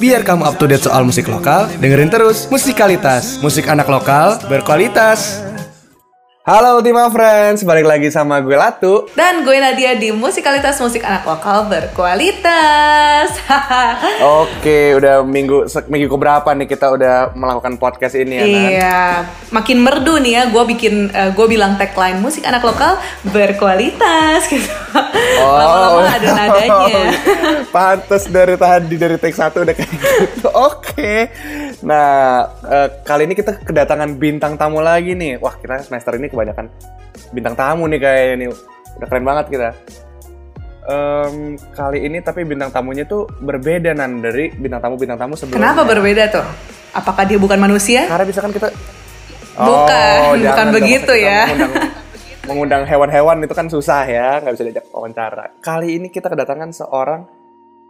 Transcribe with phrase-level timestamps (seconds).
[0.00, 5.43] Biar kamu up to date soal musik lokal, dengerin terus Musikalitas, musik anak lokal berkualitas.
[6.44, 9.08] Halo Ultima Friends, balik lagi sama gue Latu.
[9.16, 13.32] Dan gue Nadia di Musikalitas Musik Anak Lokal Berkualitas.
[14.44, 18.52] Oke, udah minggu minggu keberapa nih kita udah melakukan podcast ini ya Nan?
[18.60, 19.00] iya,
[19.56, 20.42] makin merdu nih ya.
[20.52, 24.68] Gue bikin, eh, gue bilang tagline musik anak lokal berkualitas gitu.
[25.40, 27.04] Lama-lama ada nadanya.
[27.74, 30.52] Pantes dari tadi dari take satu udah kayak gitu.
[30.52, 31.32] Oke.
[31.88, 35.40] Nah, eh, kali ini kita kedatangan bintang tamu lagi nih.
[35.40, 36.66] Wah, kita semester ini kebanyakan
[37.30, 38.48] bintang tamu nih kayaknya nih.
[38.98, 39.70] Udah keren banget kita.
[40.84, 45.72] Em, kali ini tapi bintang tamunya tuh berbeda nan dari bintang tamu bintang tamu sebelumnya.
[45.72, 46.44] Kenapa berbeda tuh?
[46.92, 48.04] Apakah dia bukan manusia?
[48.04, 48.68] Karena bisa kan kita
[49.54, 51.46] Bukan, bukan begitu ya.
[51.46, 51.72] Mengundang,
[52.50, 55.54] mengundang hewan-hewan itu kan susah ya, nggak bisa diajak wawancara.
[55.62, 57.22] Kali ini kita kedatangan seorang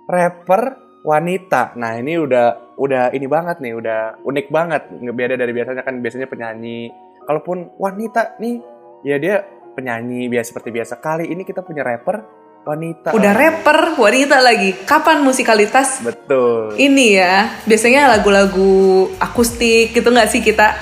[0.04, 0.62] rapper
[1.00, 1.72] wanita.
[1.80, 5.94] Nah ini udah udah ini banget nih, udah unik banget, nggak beda dari biasanya kan
[6.04, 6.92] biasanya penyanyi.
[7.24, 8.60] Kalaupun wanita nih,
[9.00, 9.44] ya dia
[9.74, 11.00] penyanyi biasa seperti biasa.
[11.00, 12.20] Kali ini kita punya rapper
[12.64, 13.12] wanita.
[13.12, 14.72] Udah rapper, wanita lagi.
[14.84, 16.76] Kapan musikalitas Betul.
[16.80, 17.52] ini ya?
[17.68, 20.72] Biasanya lagu-lagu akustik gitu nggak sih kita?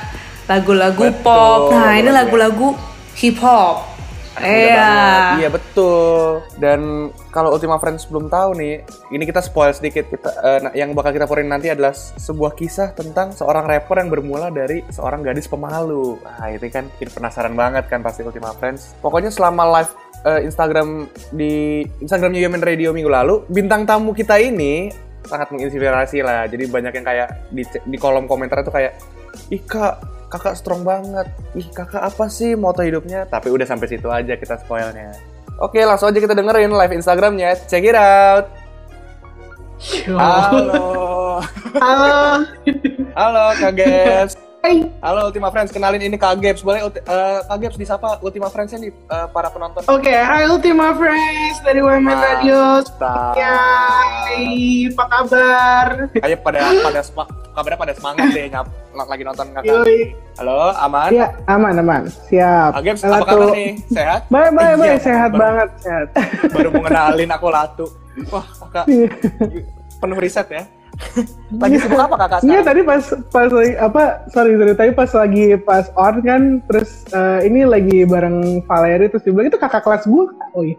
[0.47, 1.75] Lagu-lagu pop.
[1.75, 2.75] Nah ini lagu- lagu-lagu
[3.19, 3.92] hip hop.
[4.41, 5.37] Iya.
[5.43, 6.41] Iya betul.
[6.57, 8.81] Dan kalau Ultima Friends belum tahu nih,
[9.13, 10.09] ini kita spoil sedikit.
[10.09, 10.31] Kita
[10.65, 14.81] nah, yang bakal kita porin nanti adalah sebuah kisah tentang seorang rapper yang bermula dari
[14.89, 16.17] seorang gadis pemalu.
[16.25, 18.97] Nah, itu kan bikin penasaran banget kan pasti Ultima Friends.
[19.05, 19.93] Pokoknya selama live
[20.25, 24.89] eh, Instagram di Instagramnya Yemen Radio minggu lalu, bintang tamu kita ini
[25.27, 26.49] sangat menginspirasi lah.
[26.49, 28.93] Jadi banyak yang kayak di, di kolom komentar itu kayak,
[29.55, 31.29] ih kak, kakak strong banget.
[31.53, 33.29] Ih kakak apa sih moto hidupnya?
[33.29, 35.13] Tapi udah sampai situ aja kita spoilnya.
[35.61, 37.55] Oke langsung aja kita dengerin live Instagramnya.
[37.69, 38.48] Check it out.
[40.09, 41.42] Halo.
[41.85, 42.17] Halo.
[43.13, 44.52] Halo Kak.
[44.62, 44.78] Hai.
[45.02, 46.62] Halo Ultima Friends, kenalin ini Kak Gebs.
[46.62, 46.90] Boleh eh,
[47.42, 49.83] Kak Gebs disapa Ultima Friends-nya nih eh, para penonton.
[49.84, 52.78] Oke, hai Ultima Friends dari Women Radio.
[53.34, 53.58] Ya,
[54.86, 55.86] apa kabar?
[56.14, 59.67] Kayak pada pada semak- kabarnya pada semangat deh nyap lagi nonton kakak.
[59.67, 59.98] Yoi.
[60.39, 61.11] Halo, aman?
[61.11, 62.02] Ya, aman, aman.
[62.30, 62.70] Siap.
[62.73, 63.02] Kak Latu.
[63.11, 63.70] apa kabar nih?
[63.90, 64.20] Sehat?
[64.30, 64.86] Baik, baik, Eh, baik.
[64.86, 66.06] iya, Sehat baru- banget, sehat.
[66.55, 67.86] Baru mengenalin aku Latu.
[68.30, 68.86] Wah, kakak
[69.98, 70.62] penuh riset ya.
[71.63, 75.45] Lagi sibuk apa kakak Iya tadi pas pas lagi apa sorry sorry tadi pas lagi
[75.61, 80.05] pas on kan terus eh, ini lagi bareng Valeri terus dia bilang itu kakak kelas
[80.08, 80.25] gue
[80.57, 80.79] oh iya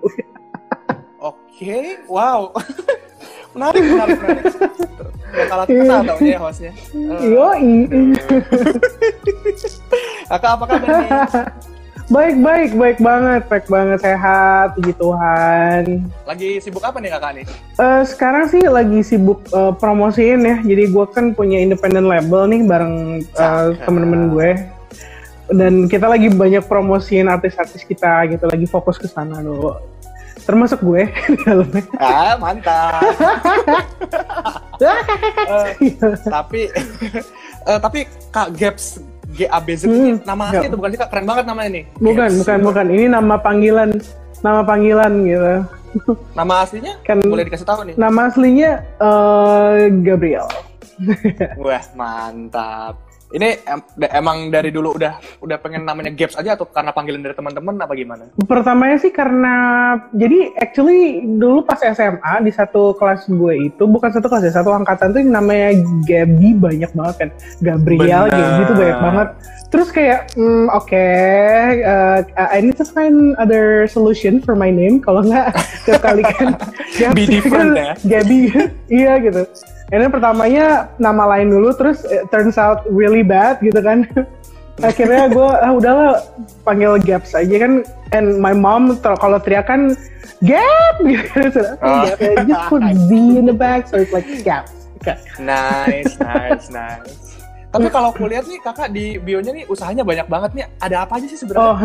[1.24, 2.52] Oke, wow.
[3.56, 4.46] menarik, menarik, menarik.
[5.34, 6.72] Bakal Latu kenal tau ya hostnya.
[7.24, 7.48] Yo,
[10.28, 11.12] Kakak apa kabar nih?
[12.14, 15.84] Baik baik baik banget baik banget sehat puji Tuhan
[16.30, 17.46] Lagi sibuk apa nih kakak nih?
[17.82, 20.58] Eh, sekarang sih lagi sibuk eh, promosiin ya.
[20.62, 23.84] Jadi gue kan punya independent label nih bareng Cakep.
[23.90, 24.50] temen-temen gue.
[25.54, 28.46] Dan kita lagi banyak promosiin artis-artis kita gitu.
[28.48, 29.76] Lagi fokus ke sana dulu.
[30.46, 31.84] Termasuk gue di dalamnya.
[31.98, 33.02] Ah, mantap.
[34.84, 35.96] Eh,
[36.28, 36.68] tapi
[37.72, 38.00] eh, tapi
[38.34, 39.00] Kak Gaps
[39.34, 41.10] GABZ Hmm, nama asli itu bukan sih Kak?
[41.10, 41.84] Keren banget namanya nih.
[41.98, 42.40] Bukan, Gaps.
[42.42, 42.86] bukan, bukan.
[42.90, 43.90] Ini nama panggilan.
[44.44, 45.54] Nama panggilan gitu.
[46.40, 47.96] Nama aslinya Kan- boleh dikasih tahu nih.
[47.96, 50.48] Nama aslinya eh, Gabriel.
[51.58, 52.98] Wah, mantap.
[53.34, 57.34] Ini em- emang dari dulu udah udah pengen namanya Gaps aja atau karena panggilan dari
[57.34, 58.30] teman-teman apa gimana?
[58.46, 59.56] Pertamanya sih karena
[60.14, 64.70] jadi actually dulu pas SMA di satu kelas gue itu bukan satu kelas ya satu
[64.70, 65.74] angkatan tuh namanya
[66.06, 67.30] Gabi banyak banget kan
[67.60, 68.38] Gabriel Benar.
[68.38, 69.28] Gabi tuh banyak banget
[69.74, 71.06] terus kayak hmm, oke
[71.82, 75.50] uh, I need to find other solution for my name kalau nggak
[75.90, 77.94] tiap kali kan Be Gabi different kan ya.
[78.06, 78.38] Gabi
[79.02, 79.42] iya gitu
[79.94, 84.10] ini pertamanya nama lain dulu terus it turns out really bad gitu kan
[84.90, 86.18] akhirnya gue ah udahlah
[86.66, 89.94] panggil Gaps aja kan and my mom ter- kalau teriakan
[90.42, 92.10] Gap gitu Oh.
[92.10, 92.18] Gap,
[92.50, 95.20] just put Z in the back so it's like Gaps Okay.
[95.36, 97.36] Nice, nice, nice.
[97.68, 100.66] Tapi kalau aku lihat nih kakak di bionya nih usahanya banyak banget nih.
[100.80, 101.76] Ada apa aja sih sebenarnya?
[101.76, 101.78] Oh,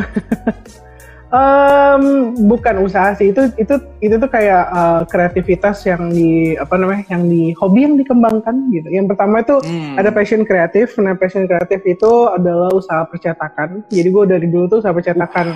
[1.28, 2.02] Em,
[2.40, 7.28] bukan usaha sih itu itu itu tuh kayak eh, kreativitas yang di apa namanya yang
[7.28, 8.88] di hobi yang dikembangkan gitu.
[8.88, 9.94] Yang pertama itu Hmm.
[9.94, 10.96] ada passion kreatif.
[10.96, 13.84] Nah passion kreatif itu adalah usaha percetakan.
[13.86, 15.52] Jadi gue dari dulu tuh usaha percetakan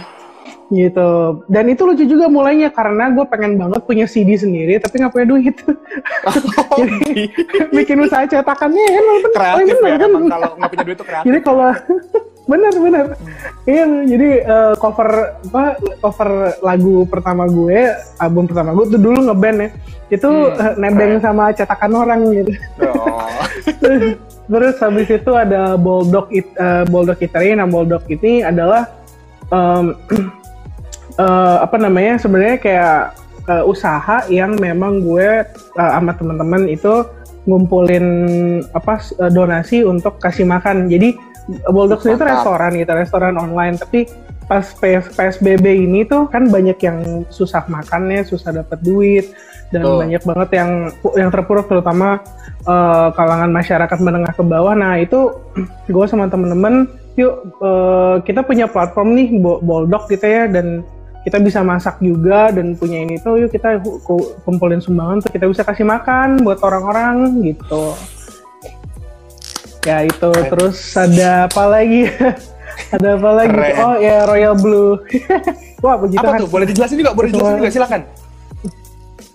[0.68, 1.10] gitu.
[1.46, 5.26] Dan itu lucu juga mulainya karena gue pengen banget punya CD sendiri tapi nggak punya
[5.26, 5.56] duit.
[6.84, 7.32] Jadi
[7.76, 10.28] bikin usaha cetakannya kan walaupun- kreatif oh, ya bener kan?
[10.28, 11.26] kalau nggak punya duit tuh kreatif.
[11.26, 11.68] Jadi kalau
[12.42, 13.06] bener bener
[13.70, 19.58] iya jadi uh, cover apa cover lagu pertama gue album pertama gue tuh dulu ngeband
[19.62, 19.70] ya.
[20.12, 22.52] Itu hmm, uh, nebeng sama cetakan orang gitu.
[22.82, 23.30] Oh.
[24.52, 28.90] terus habis itu ada bulldog it, uh, bulldog itari nah bulldog ini adalah
[29.54, 29.94] um,
[31.16, 32.98] uh, apa namanya sebenarnya kayak
[33.46, 35.46] uh, usaha yang memang gue
[35.78, 37.06] uh, sama teman-teman itu
[37.42, 38.06] ngumpulin
[38.70, 39.02] apa
[39.34, 40.86] donasi untuk kasih makan.
[40.86, 41.18] Jadi
[41.48, 43.74] Bulldogs itu restoran gitu, restoran online.
[43.78, 44.06] Tapi
[44.46, 49.32] pas PS, PSBB ini tuh kan banyak yang susah makannya, susah dapat duit,
[49.72, 49.98] dan oh.
[50.02, 50.70] banyak banget yang
[51.16, 52.20] yang terpuruk terutama
[52.68, 54.76] uh, kalangan masyarakat menengah ke bawah.
[54.76, 55.32] Nah itu
[55.94, 56.86] gue sama temen-temen,
[57.16, 60.84] yuk uh, kita punya platform nih Boldog gitu ya, dan
[61.22, 63.78] kita bisa masak juga dan punya ini tuh yuk kita
[64.42, 67.94] kumpulin sumbangan tuh kita bisa kasih makan buat orang-orang gitu
[69.82, 70.50] ya itu Keren.
[70.54, 72.06] terus ada apa lagi
[72.94, 73.74] ada apa lagi Keren.
[73.82, 74.98] oh ya Royal Blue
[75.84, 78.02] wah begitu apa tuh boleh dijelasin juga boleh dijelasin juga silakan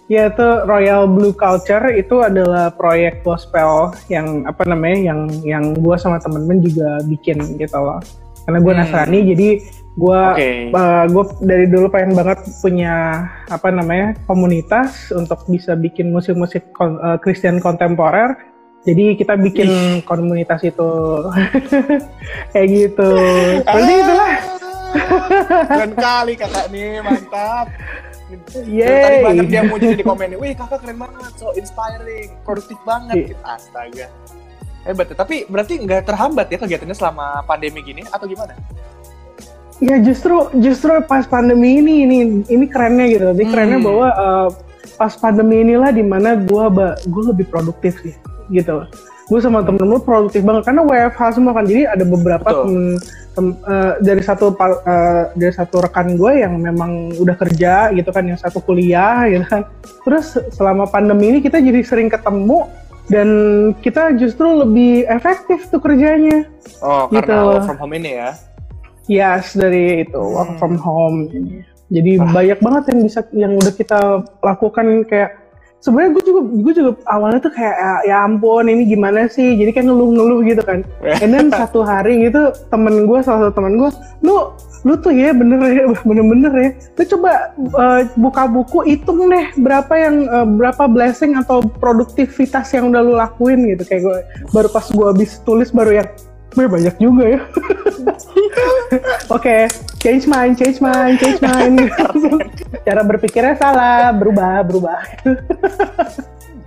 [0.08, 5.96] Ya itu Royal Blue Culture itu adalah proyek gospel yang apa namanya yang yang gue
[6.00, 8.00] sama temen-temen juga bikin gitu loh.
[8.48, 8.80] Karena gue hmm.
[8.88, 9.50] Nasrani jadi
[10.00, 10.72] gue okay.
[10.72, 17.20] uh, gue dari dulu pengen banget punya apa namanya komunitas untuk bisa bikin musik-musik uh,
[17.20, 18.32] Kristen kontemporer
[18.85, 20.00] jadi kita bikin Ih.
[20.06, 20.89] komunitas itu
[22.56, 23.09] kayak gitu.
[23.65, 24.01] Seperti ah.
[24.03, 24.31] itulah.
[25.68, 27.68] Keren kali kakak nih, mantap.
[28.63, 29.03] Yeay.
[29.03, 33.35] Tadi banget dia mau jadi di komen, wih kakak keren banget, so inspiring, produktif banget.
[33.35, 33.44] Gitu.
[33.44, 34.07] Astaga.
[34.88, 38.56] Hebat, tapi berarti nggak terhambat ya kegiatannya selama pandemi gini atau gimana?
[39.83, 43.25] Ya justru justru pas pandemi ini ini ini kerennya gitu.
[43.35, 43.51] Jadi hmm.
[43.51, 44.47] kerennya bahwa uh,
[44.95, 46.65] pas pandemi inilah di mana gue
[47.03, 48.15] gue lebih produktif sih
[48.52, 48.86] gitu.
[49.28, 51.68] Gue sama temen-temen produktif banget karena WFH semua kan.
[51.68, 52.96] Jadi ada beberapa temen,
[53.36, 58.24] tem, uh, dari satu uh, dari satu rekan gue yang memang udah kerja gitu kan
[58.24, 59.62] yang satu kuliah gitu kan.
[60.08, 62.72] Terus selama pandemi ini kita jadi sering ketemu
[63.12, 63.30] dan
[63.84, 66.48] kita justru lebih efektif tuh kerjanya.
[66.80, 67.28] Oh gitu.
[67.28, 68.32] karena work from home ini ya?
[69.08, 70.60] Yes dari itu work hmm.
[70.60, 71.28] from home
[71.88, 72.32] jadi ah.
[72.32, 74.00] banyak banget yang bisa yang udah kita
[74.44, 75.32] lakukan kayak
[75.81, 79.56] sebenarnya gue juga gue juga awalnya tuh kayak ya, ya ampun ini gimana sih?
[79.57, 80.81] Jadi kayak ngeluh-ngeluh gitu kan.
[81.24, 83.89] And then satu hari gitu temen gue salah satu temen gue
[84.25, 84.51] lu
[84.85, 87.31] lu tuh ya bener ya bener-bener ya lu coba
[87.75, 93.13] uh, buka buku hitung deh berapa yang uh, berapa blessing atau produktivitas yang udah lu
[93.18, 93.83] lakuin gitu.
[93.85, 94.18] Kayak gue
[94.53, 96.09] baru pas gue habis tulis baru yang
[96.56, 97.42] Wih, banyak juga ya.
[99.28, 99.62] Oke, okay,
[100.00, 101.92] change mind, change mind, change mind.
[102.88, 105.02] Cara berpikirnya salah, berubah, berubah.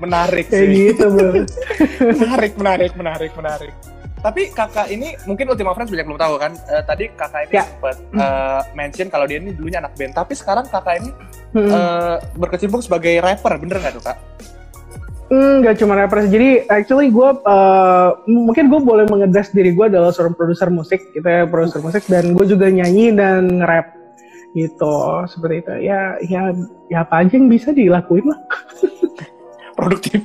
[0.01, 0.77] menarik Kayak sih.
[0.93, 1.31] gitu, bro.
[2.21, 3.73] menarik, menarik, menarik, menarik.
[4.21, 6.53] Tapi kakak ini mungkin Ultima Friends banyak belum tahu kan.
[6.69, 7.65] Uh, tadi kakak ini ya.
[7.65, 10.13] sempat uh, mention kalau dia ini dulunya anak band.
[10.13, 11.11] Tapi sekarang kakak ini
[11.57, 11.71] hmm.
[11.73, 14.17] uh, berkecimpung sebagai rapper, bener nggak tuh kak?
[15.31, 20.35] Enggak cuma rapper jadi actually gue uh, mungkin gue boleh mengedres diri gue adalah seorang
[20.35, 22.03] produser musik gitu ya produser musik.
[22.11, 23.95] Dan gue juga nyanyi dan rap
[24.59, 25.23] gitu.
[25.31, 25.73] Seperti itu.
[25.87, 26.51] Ya ya
[26.91, 28.41] ya apa aja yang bisa dilakuin lah.
[29.79, 30.21] Produktif.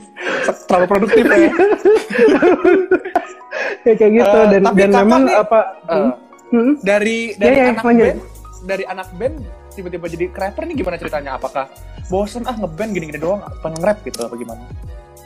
[0.66, 1.54] Terlalu produktif ya.
[3.86, 4.38] Ya kayak gitu.
[4.42, 6.12] Uh, dan dan memang nih, apa uh,
[6.50, 6.81] hmm?
[6.81, 8.06] dari dari ya, ya, anak lanjut.
[8.09, 8.19] band
[8.66, 9.35] dari anak band
[9.75, 11.35] tiba-tiba jadi rapper nih gimana ceritanya?
[11.35, 11.67] Apakah
[12.07, 14.63] bosen ah ngeband gini-gini doang apa nge-rap gitu apa gimana?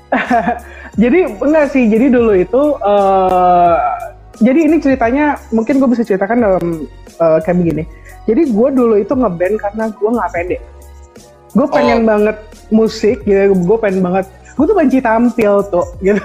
[1.01, 1.85] Jadi enggak sih.
[1.85, 3.77] Jadi dulu itu uh,
[4.41, 6.65] jadi ini ceritanya mungkin gue bisa ceritakan dalam
[7.21, 7.83] uh, kayak begini.
[8.25, 10.57] Jadi gue dulu itu ngeband karena gue nggak pede.
[11.53, 12.05] Gue pengen oh.
[12.09, 12.37] banget
[12.73, 13.53] musik gitu.
[13.53, 14.25] Gue pengen banget
[14.59, 16.19] gue tuh benci tampil tuh gitu.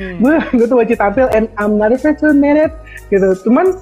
[0.00, 0.16] Hmm.
[0.24, 2.72] gue gue tuh benci tampil and I'm not afraid to admit it
[3.12, 3.36] gitu.
[3.44, 3.76] Cuman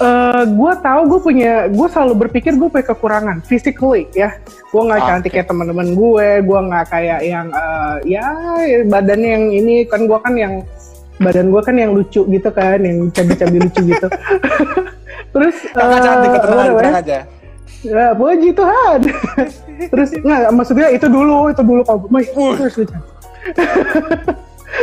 [0.00, 4.34] uh, eh, gue tahu gue punya gue selalu berpikir gue punya kekurangan physically ya.
[4.72, 8.24] Gue nggak cantik kayak teman-teman gue gue nggak kayak yang uh, ya
[8.88, 10.54] badannya yang ini kan gue kan yang
[11.20, 14.08] badan gue kan yang lucu gitu kan yang cabi-cabi lucu gitu.
[15.36, 17.20] Terus uh, cantik tenang aja.
[17.80, 19.00] Ya puji Tuhan
[19.92, 22.76] terus nggak maksudnya itu dulu itu dulu kalau terus.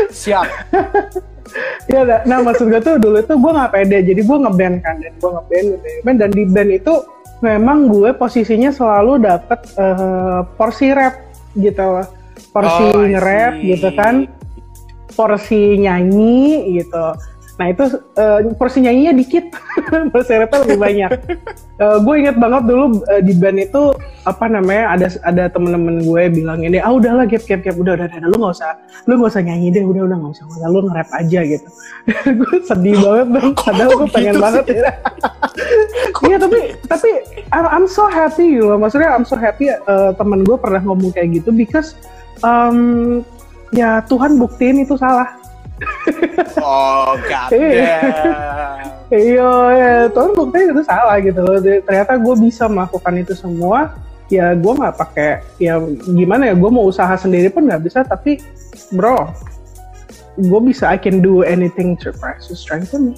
[0.09, 0.45] Siap
[1.87, 5.13] Iya, nah maksud gue tuh dulu tuh gue nggak pede, jadi gue ngeband kan, dan
[5.15, 6.11] gue ngeband ya.
[6.17, 6.93] Dan di band itu
[7.39, 11.21] memang gue posisinya selalu dapet uh, porsi rap
[11.55, 12.07] gitu loh,
[12.51, 14.27] porsi oh, nge-rap gitu kan,
[15.13, 17.05] porsi nyanyi gitu.
[17.57, 17.85] Nah itu
[18.21, 19.49] uh, porsi nyanyinya dikit,
[20.13, 21.11] porsi rapnya lebih banyak.
[21.81, 23.97] uh, gue inget banget dulu uh, di band itu
[24.29, 28.05] apa namanya ada ada temen-temen gue bilang ini ah udahlah gap gap gap udah udah,
[28.11, 28.75] udah lu nggak usah
[29.07, 31.67] lu nggak usah nyanyi deh udah udah nggak usah usah lu nge-rap aja gitu.
[32.45, 34.91] gue sedih banget dong, padahal gue pengen gitu banget ya.
[36.29, 37.09] Iya tapi tapi
[37.49, 38.77] I'm so happy gitu loh.
[38.77, 41.97] Maksudnya I'm so happy uh, temen gue pernah ngomong kayak gitu because
[42.45, 43.25] um,
[43.73, 45.46] ya Tuhan buktiin itu salah
[46.62, 48.00] oh, god iya.
[49.13, 51.57] iya, iya, Tuhan buktinya itu salah gitu loh.
[51.62, 53.93] Ternyata gue bisa melakukan itu semua.
[54.27, 58.03] Ya gue nggak pakai, ya gimana ya, gue mau usaha sendiri pun nggak bisa.
[58.03, 58.43] Tapi
[58.91, 59.31] bro,
[60.36, 63.17] gue bisa, I can do anything to Christ to strengthen me.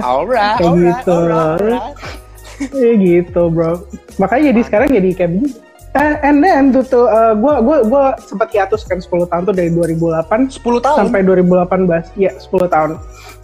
[0.00, 1.12] Alright, alright, gitu.
[1.12, 1.94] alright.
[2.58, 3.84] Kayak gitu bro.
[4.16, 8.04] Makanya jadi sekarang jadi kayak begini Uh, and then tuh, tuh uh, gue gue gue
[8.20, 10.96] sempat hiatus kan 10 tahun tuh dari 2008 10 tahun?
[11.00, 12.90] sampai 2018 ya 10 tahun.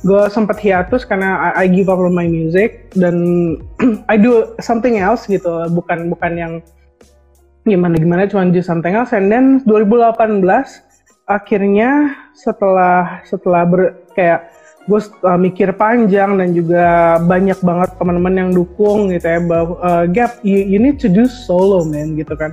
[0.05, 3.17] Gue sempat hiatus karena I, I give up on my music dan
[4.13, 5.73] I do something else gitu.
[5.73, 6.53] Bukan bukan yang
[7.65, 9.17] gimana gimana cuma do something else.
[9.17, 10.45] And then 2018
[11.25, 14.53] akhirnya setelah setelah ber, kayak
[14.85, 20.05] gue uh, mikir panjang dan juga banyak banget teman-teman yang dukung gitu ya bahwa uh,
[20.05, 22.53] Gap you, you need to do solo man gitu kan.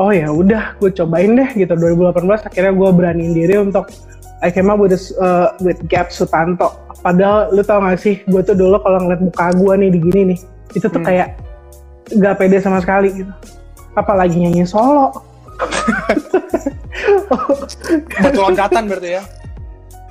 [0.00, 1.76] Oh ya udah gue cobain deh gitu.
[1.76, 3.92] 2018 akhirnya gue beraniin diri untuk
[4.40, 6.72] I came up with, this, uh, with Gap Sutanto.
[7.04, 10.20] Padahal lu tau gak sih gue tuh dulu kalau ngeliat muka gue nih di gini
[10.34, 10.38] nih
[10.72, 11.08] itu tuh hmm.
[11.08, 11.28] kayak
[12.16, 13.32] gak pede sama sekali gitu.
[13.92, 15.12] Apalagi nyanyi solo.
[18.24, 19.22] Betul loncatan berarti ya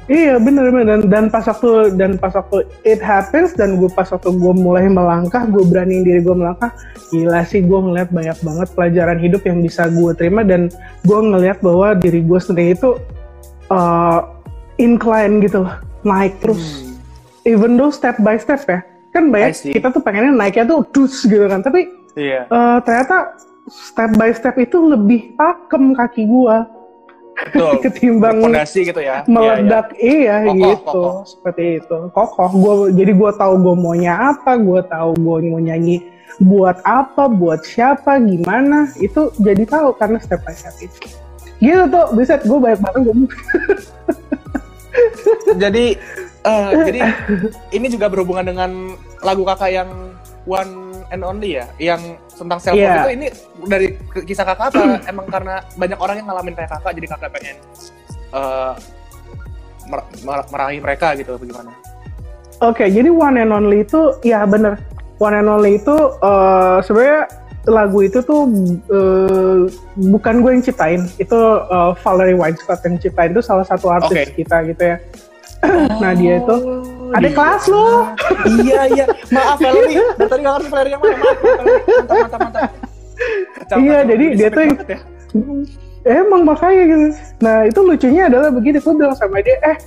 [0.07, 0.87] Iya bener bener.
[0.87, 4.87] Dan, dan pas waktu dan pas waktu it happens dan gue pas waktu gue mulai
[4.87, 6.71] melangkah gue beraniin diri gue melangkah
[7.11, 10.71] gila sih gue ngeliat banyak banget pelajaran hidup yang bisa gue terima dan
[11.03, 12.95] gue ngeliat bahwa diri gue sendiri itu
[13.67, 14.31] uh,
[14.79, 15.75] incline gitu loh
[16.07, 16.63] naik terus.
[16.63, 16.95] Hmm.
[17.47, 18.79] even though step by step ya.
[19.11, 22.47] Kan banyak kita tuh pengennya naiknya tuh dus gitu kan tapi yeah.
[22.47, 23.35] uh, ternyata
[23.67, 26.76] step by step itu lebih pakem kaki gue
[27.37, 27.73] Betul.
[27.85, 29.21] ketimbang fondasi gitu ya.
[29.29, 30.53] Meledak iya, iya.
[30.53, 30.81] iya kokoh, gitu.
[30.89, 31.13] kokoh.
[31.25, 31.97] seperti itu.
[32.11, 32.49] Kokoh.
[32.57, 35.97] Gue jadi gue tahu gue maunya apa gue tahu gue mau nyanyi
[36.41, 38.89] buat apa buat siapa gimana.
[38.97, 40.97] Itu jadi tahu karena step by step itu.
[41.61, 43.15] Gitu tuh bisa gue banyak banget gue
[45.63, 45.85] jadi
[46.45, 47.01] uh, jadi
[47.73, 48.71] ini juga berhubungan dengan
[49.21, 49.89] lagu kakak yang
[50.45, 53.03] one and only ya yang tentang self yeah.
[53.03, 53.27] itu ini
[53.65, 53.87] dari
[54.25, 57.57] kisah kakak apa emang karena banyak orang yang ngalamin kayak kakak jadi kakak pengen
[58.35, 58.73] uh,
[59.87, 61.71] mer mer meraih mereka gitu bagaimana?
[62.57, 64.81] Oke, okay, jadi one and only itu ya bener
[65.21, 65.95] one and only itu
[66.25, 67.29] uh, sebenarnya
[67.67, 68.47] lagu itu tuh
[68.89, 69.67] uh,
[69.99, 71.35] bukan gue yang ciptain, itu
[71.67, 74.33] uh, Valerie Scott yang ciptain itu salah satu artis okay.
[74.33, 74.97] kita gitu ya.
[76.03, 77.85] nah dia itu oh, ada kelas lo.
[78.67, 79.05] iya iya.
[79.31, 81.17] Maaf Valerie, dari tadi gak ngerti Valerie yang mana.
[81.17, 82.71] Maaf, mantap mantap mantap.
[83.57, 84.99] Kacau, iya, jadi dia tuh yang, ya.
[86.21, 87.05] emang makanya gitu.
[87.41, 89.77] Nah itu lucunya adalah begini, gue bilang sama dia, eh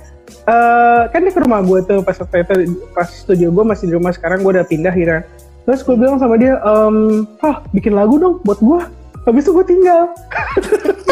[0.49, 2.53] uh, kan dia ke rumah gue tuh pas waktu itu
[2.91, 5.23] pas studio gue masih di rumah sekarang gue udah pindah gitu.
[5.61, 8.81] Terus gue bilang sama dia, ehm, ah bikin lagu dong buat gue
[9.25, 10.01] habis itu gue tinggal.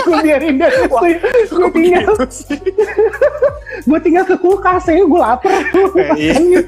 [0.09, 2.17] Gue biarin dia gue tinggal.
[3.89, 5.53] gue tinggal ke kulkas ya gue lapar.
[6.17, 6.65] Iya.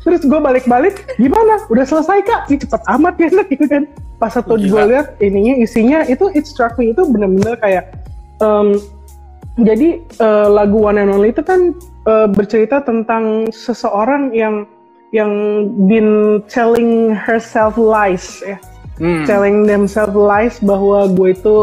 [0.00, 1.60] terus gue balik-balik gimana?
[1.68, 2.48] Udah selesai kak?
[2.48, 3.84] Ih, cepet amat ya gitu kan.
[4.16, 7.92] Pas satu gue lihat ininya isinya itu it struck me itu bener-bener kayak
[8.40, 8.80] um,
[9.60, 11.76] jadi uh, lagu One and Only itu kan
[12.08, 14.64] uh, bercerita tentang seseorang yang
[15.10, 15.32] yang
[15.90, 18.56] been telling herself lies ya
[19.00, 19.24] hmm.
[19.24, 21.56] telling themselves lies bahwa gue itu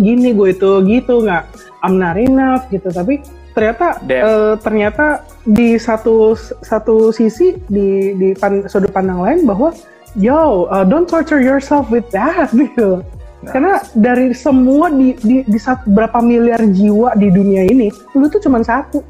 [0.00, 1.44] gini gue itu gitu nggak
[1.84, 3.20] I'm not enough gitu tapi
[3.52, 6.34] ternyata uh, ternyata di satu
[6.64, 9.76] satu sisi di di pan, sudut pandang lain bahwa
[10.16, 13.04] yo uh, don't torture yourself with that gitu
[13.44, 13.50] nah.
[13.52, 18.40] karena dari semua di di, di satu, berapa miliar jiwa di dunia ini lu tuh
[18.40, 19.04] cuma satu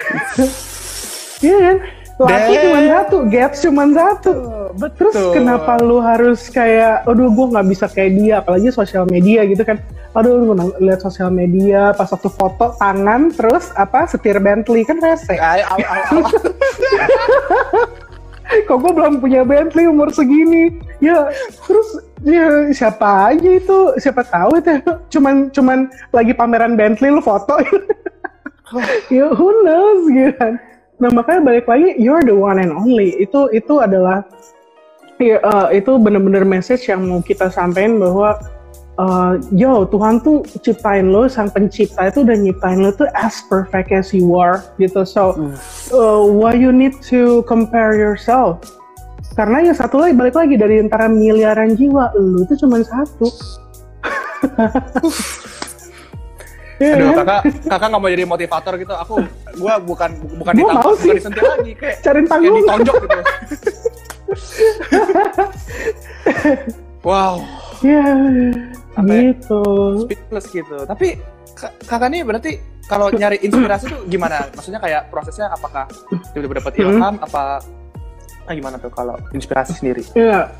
[1.40, 1.76] Iya kan?
[2.20, 4.32] Laki cuma satu, gaps cuma satu.
[4.76, 5.08] Betul.
[5.08, 9.64] Terus kenapa lu harus kayak, aduh gue nggak bisa kayak dia, apalagi sosial media gitu
[9.64, 9.80] kan.
[10.12, 10.52] Aduh lu
[10.84, 15.32] lihat sosial media pas waktu foto tangan terus apa setir Bentley kan rese.
[18.66, 20.76] Kok gue belum punya Bentley umur segini?
[21.00, 21.30] Ya
[21.64, 21.88] terus
[22.20, 27.56] ya siapa aja itu siapa tahu itu cuman cuman lagi pameran Bentley lu foto.
[29.14, 30.54] ya who knows gitu kan
[31.00, 33.16] Nah makanya balik lagi you're the one and only.
[33.16, 34.22] Itu itu adalah
[35.16, 38.36] ya, uh, itu benar-benar message yang mau kita sampaikan bahwa
[39.00, 43.90] uh, yo Tuhan tuh ciptain lo sang pencipta itu udah nyiptain lo tuh as perfect
[43.96, 45.08] as you are gitu.
[45.08, 45.36] So
[45.96, 48.60] uh, why you need to compare yourself?
[49.32, 53.30] Karena yang satu lagi balik lagi dari antara miliaran jiwa lu itu cuma satu
[56.80, 57.16] Aduh, kan?
[57.20, 58.94] kakak, kakak nggak mau jadi motivator gitu.
[58.96, 59.14] Aku,
[59.60, 60.10] gua bukan
[60.40, 61.12] bukan Gua sih.
[61.12, 62.56] bukan disentil lagi, kayak Cariin kayak panggung.
[62.56, 63.18] ditonjok gitu.
[67.06, 67.34] wow,
[67.82, 68.52] ya ya?
[69.04, 69.62] gitu
[70.04, 70.76] speechless gitu.
[70.84, 71.20] Tapi
[71.52, 72.52] ka- kakak nih berarti
[72.86, 74.48] kalau nyari inspirasi tuh gimana?
[74.50, 75.86] Maksudnya kayak prosesnya apakah
[76.32, 77.14] tiba-tiba dapat ilham?
[77.20, 77.60] Apa
[78.40, 80.02] nah gimana tuh kalau inspirasi sendiri?
[80.10, 80.50] ya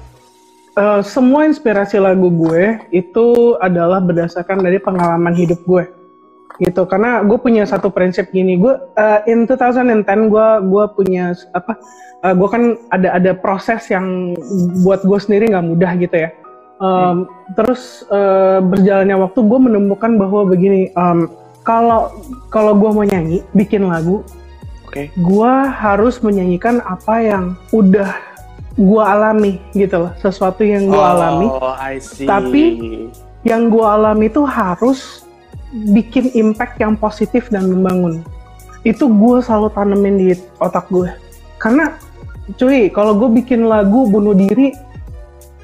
[0.77, 5.91] eh, semua inspirasi lagu gue itu adalah berdasarkan dari pengalaman hidup gue
[6.61, 6.85] gitu.
[6.87, 8.61] Karena gue punya satu prinsip gini.
[8.61, 11.81] Gue eh, in 2010 gue gue punya apa
[12.23, 12.63] eh, gue kan
[12.93, 14.37] ada ada proses yang
[14.85, 16.31] buat gue sendiri nggak mudah gitu ya.
[16.81, 21.29] Em, terus eh, berjalannya waktu gue menemukan bahwa begini em,
[21.65, 22.13] kalau
[22.49, 24.25] kalau gue mau nyanyi bikin lagu
[24.89, 25.13] Oke.
[25.13, 28.17] gue harus menyanyikan apa yang udah
[28.81, 30.13] gue alami gitu loh.
[30.25, 31.47] Sesuatu yang gue alami.
[31.53, 32.25] Oh, I see.
[32.25, 35.25] Tapi- yang gue alami itu harus
[35.71, 38.23] bikin impact yang positif dan membangun.
[38.83, 41.11] Itu gue selalu tanemin di otak gue.
[41.61, 41.95] Karena,
[42.57, 44.73] cuy, kalau gue bikin lagu bunuh diri,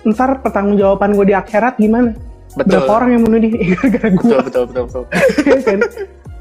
[0.06, 2.14] ntar pertanggungjawaban gue di akhirat gimana?
[2.56, 2.80] betul.
[2.80, 4.25] Berapa orang yang bunuh diri gara-gara gue?
[4.25, 5.04] Betul, betul, betul, betul.
[5.44, 5.80] Iya kan?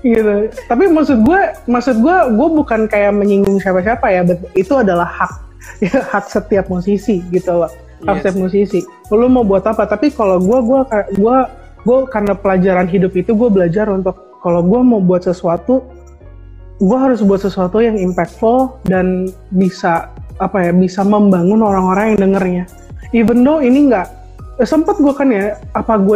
[0.05, 0.33] gitu.
[0.69, 4.21] Tapi maksud gue, maksud gue, gue bukan kayak menyinggung siapa-siapa ya.
[4.53, 5.33] itu adalah hak,
[5.83, 7.71] ya, hak setiap musisi gitu loh.
[8.05, 8.79] Hak setiap musisi.
[9.09, 9.89] Lu mau buat apa?
[9.89, 10.81] Tapi kalau gue, gue,
[11.19, 11.37] gue,
[11.85, 15.85] gue karena pelajaran hidup itu gue belajar untuk kalau gue mau buat sesuatu,
[16.77, 22.63] gue harus buat sesuatu yang impactful dan bisa apa ya, bisa membangun orang-orang yang dengernya.
[23.13, 24.07] Even though ini nggak
[24.63, 26.15] sempet gue kan ya apa gue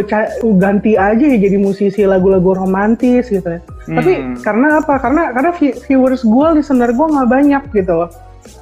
[0.55, 4.39] ganti aja ya jadi musisi lagu-lagu romantis gitu ya tapi Hmm.
[4.39, 8.07] karena apa karena karena vi- viewers gue listener gue nggak banyak gitu loh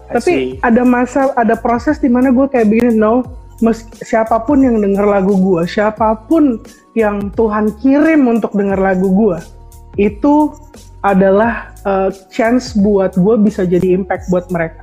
[0.10, 3.22] tapi ada masa ada proses di mana gue kayak begini no
[3.62, 6.58] mes- siapa pun yang denger lagu gue siapa pun
[6.98, 9.38] yang Tuhan kirim untuk denger lagu gue
[10.01, 10.58] itu
[11.06, 14.82] adalah uh, chance buat gue bisa jadi impact buat mereka.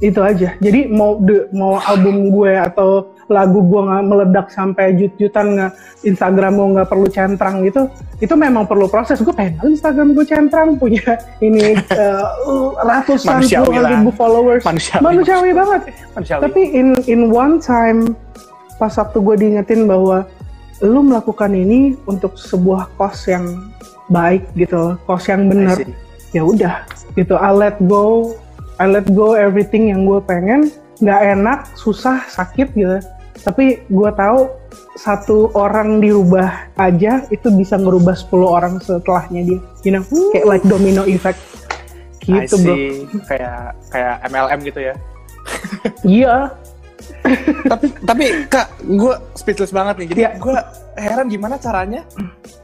[0.00, 0.56] Itu aja.
[0.60, 6.56] Jadi mau de, mau album gue atau lagu gue nggak meledak sampai jut-jutan nggak Instagram
[6.58, 7.86] gue nggak perlu centrang gitu
[8.20, 9.20] itu memang perlu proses.
[9.20, 14.64] Gue pengen Instagram gue centrang punya ini uh, ratusan puluhan ribu followers.
[14.64, 15.00] Manusiawi.
[15.04, 15.80] manusiawi banget.
[16.16, 16.40] Manusiawi.
[16.48, 18.12] tapi in in one time
[18.80, 20.24] pas waktu gue diingetin bahwa
[20.80, 23.72] lu melakukan ini untuk sebuah kos yang
[24.08, 25.76] baik gitu kos yang I benar
[26.30, 26.74] ya udah
[27.14, 27.34] gitu.
[27.36, 28.34] I let go
[28.80, 30.72] I let go everything yang gue pengen.
[31.04, 32.96] Nggak enak susah sakit gitu.
[33.44, 34.48] Tapi gue tahu
[34.96, 39.60] satu orang dirubah aja itu bisa ngerubah 10 orang setelahnya dia.
[39.84, 41.40] You know kayak like domino effect.
[42.24, 42.74] I gitu bro.
[42.76, 43.04] see.
[43.28, 44.94] Kayak kayak MLM gitu ya.
[46.04, 46.52] iya
[47.66, 50.08] tapi tapi kak gue speechless banget nih.
[50.08, 50.30] Jadi Iya.
[50.36, 50.56] gue
[50.96, 52.02] heran gimana caranya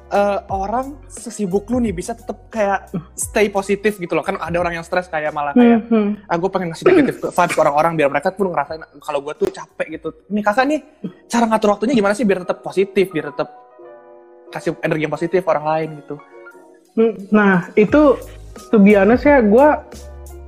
[0.06, 4.22] eh, orang sesibuk lu nih bisa tetap kayak stay positif gitu loh.
[4.22, 6.30] Kan ada orang yang stres kayak malah kayak Hmm, hmm.
[6.30, 9.48] ah gue pengen ngasih negatif vibes ke orang-orang biar mereka pun ngerasain kalau gue tuh
[9.50, 10.08] capek gitu.
[10.30, 10.80] Nih kakak nih
[11.26, 13.50] cara ngatur waktunya gimana sih biar tetap positif biar tetap
[14.46, 16.14] kasih energi yang positif orang lain gitu?
[16.94, 18.16] Hmm, Nah itu
[18.70, 19.68] to be honest ya gue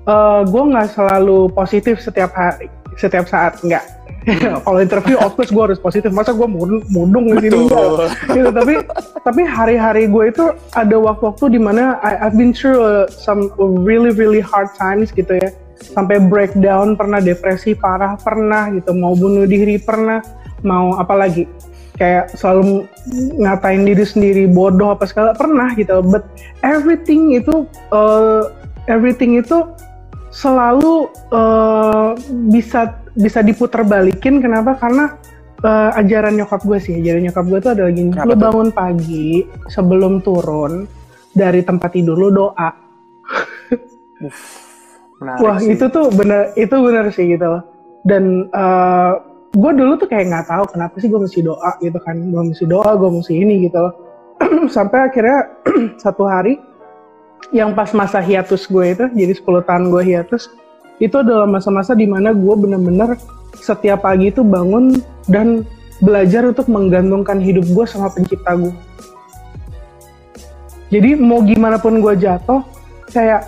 [0.06, 3.84] eh gue nggak selalu positif setiap hari setiap saat nggak
[4.64, 6.10] kalau interview of course gue harus positif.
[6.12, 6.48] Masa gue
[6.88, 7.66] mudung di sini?
[7.66, 8.12] Enggak.
[8.32, 8.50] gitu.
[8.52, 8.74] Tapi
[9.24, 14.12] tapi hari-hari gue itu ada waktu-waktu di mana I, I've been through uh, some really
[14.12, 15.50] really hard times gitu ya.
[15.78, 18.92] Sampai breakdown pernah depresi parah pernah gitu.
[18.92, 20.20] Mau bunuh diri pernah.
[20.66, 21.46] Mau apa lagi?
[21.98, 22.86] Kayak selalu
[23.42, 26.02] ngatain diri sendiri bodoh apa segala pernah gitu.
[26.02, 26.26] But
[26.62, 28.50] everything itu uh,
[28.90, 29.66] everything itu
[30.28, 32.12] selalu uh,
[32.52, 35.16] bisa bisa diputar balikin kenapa karena
[35.64, 38.42] uh, ajaran nyokap gue sih ajaran nyokap gue tuh adalah gini Kenapa lu tuh?
[38.44, 39.30] bangun pagi
[39.72, 40.72] sebelum turun
[41.32, 42.68] dari tempat tidur lu doa
[45.18, 45.74] Menarik Wah sih.
[45.74, 47.62] itu tuh bener itu bener sih gitu loh.
[48.06, 48.46] Dan
[49.50, 52.16] gue dulu tuh kayak nggak tahu kenapa sih gue mesti doa gitu kan.
[52.30, 53.94] Gue mesti doa, gue mesti ini gitu loh.
[54.76, 55.58] Sampai akhirnya
[56.02, 56.54] satu hari
[57.54, 60.52] yang pas masa hiatus gue itu, jadi 10 tahun gue hiatus,
[61.00, 63.16] itu adalah masa-masa di mana gue bener-bener
[63.56, 65.64] setiap pagi itu bangun dan
[66.04, 68.74] belajar untuk menggantungkan hidup gue sama pencipta gue.
[70.88, 72.64] Jadi mau gimana pun gue jatuh,
[73.12, 73.44] kayak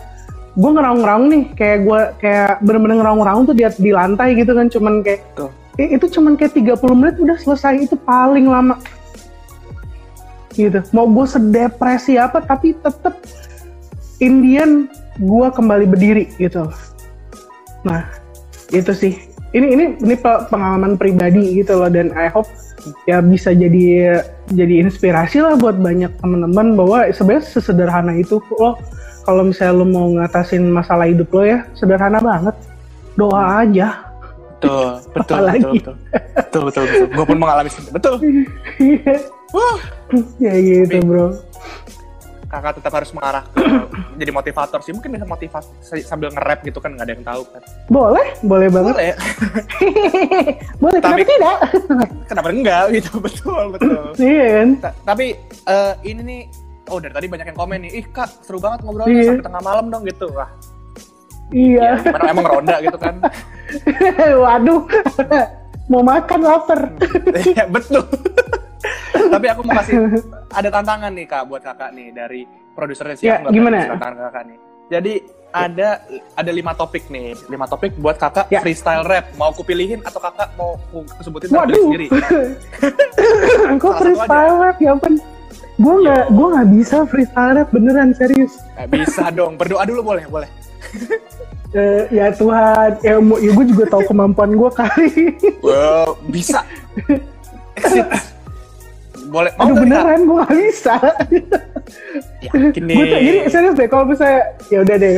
[0.56, 5.00] gue ngeraung-ngeraung nih, kayak gue kayak bener-bener ngeraung-ngeraung tuh di, di lantai gitu kan, cuman
[5.00, 5.50] kayak Tuh.
[5.80, 8.76] eh, itu cuman kayak 30 menit udah selesai itu paling lama.
[10.50, 13.14] gitu mau gue sedepresi apa tapi tetep
[14.20, 16.68] Indian gue kembali berdiri gitu.
[17.84, 18.04] Nah
[18.70, 19.14] itu sih.
[19.50, 21.90] Ini ini ini pengalaman pribadi gitu loh.
[21.90, 22.46] Dan I hope
[23.08, 24.20] ya bisa jadi
[24.54, 28.78] jadi inspirasi lah buat banyak teman-teman bahwa sebenarnya sesederhana itu lo
[29.26, 32.54] kalau misalnya lo mau ngatasin masalah hidup lo ya sederhana banget.
[33.18, 34.06] Doa aja.
[34.60, 35.94] Betul betul betul, betul.
[36.36, 37.06] Betul betul betul.
[37.10, 38.14] Gue pun mengalami betul
[39.50, 39.78] Wah.
[40.38, 41.34] ya gitu bro
[42.50, 43.62] kakak tetap harus mengarah ke
[44.18, 44.90] jadi motivator sih.
[44.90, 47.62] Mungkin bisa motivasi sambil nge-rap gitu kan nggak ada yang tahu kan.
[47.86, 48.94] Boleh boleh banget.
[48.98, 49.14] Boleh.
[50.82, 51.56] Boleh tapi tidak?
[52.26, 52.84] kenapa enggak?
[52.98, 54.02] Gitu betul betul.
[54.18, 54.68] Iya kan?
[55.06, 55.26] Tapi
[55.70, 56.40] uh, ini nih
[56.90, 59.28] oh dari tadi banyak yang komen nih ih kak seru banget ngobrolnya iya.
[59.30, 60.26] sampai tengah malam dong gitu.
[60.34, 60.50] Wah.
[61.54, 61.98] Iya.
[61.98, 63.14] Ya, gimana emang ronda gitu kan.
[64.42, 64.82] Waduh.
[65.86, 66.80] Mau makan lapar.
[67.46, 68.06] Iya betul
[69.10, 69.94] tapi aku mau kasih
[70.50, 72.40] ada tantangan nih kak buat kakak nih dari
[72.74, 73.96] produsernya sih ya, gimana?
[73.96, 74.58] tantangan kakak nih.
[74.90, 75.14] Jadi
[75.50, 76.02] ada
[76.38, 78.62] ada lima topik nih lima topik buat kakak ya.
[78.62, 79.30] freestyle rap.
[79.34, 81.74] Mau aku pilihin atau kakak mau aku sebutin Waduh.
[81.90, 82.06] sendiri?
[83.82, 84.76] Kok freestyle rap?
[84.82, 85.18] Ya ampun.
[85.80, 88.58] Gue nggak gue nggak bisa freestyle rap beneran serius.
[88.78, 89.58] Gak bisa dong.
[89.58, 90.50] Berdoa dulu boleh boleh.
[91.70, 95.38] Uh, ya Tuhan ya, ya gue juga tahu kemampuan gue kali.
[95.62, 96.66] Wow bisa.
[97.78, 98.06] Exit
[99.30, 99.52] boleh.
[99.56, 100.18] Mau Aduh beneran?
[100.26, 100.94] Gue gak bisa.
[102.42, 105.12] Yakin nih gue tuh jadi serius deh kalau misalnya ya udah deh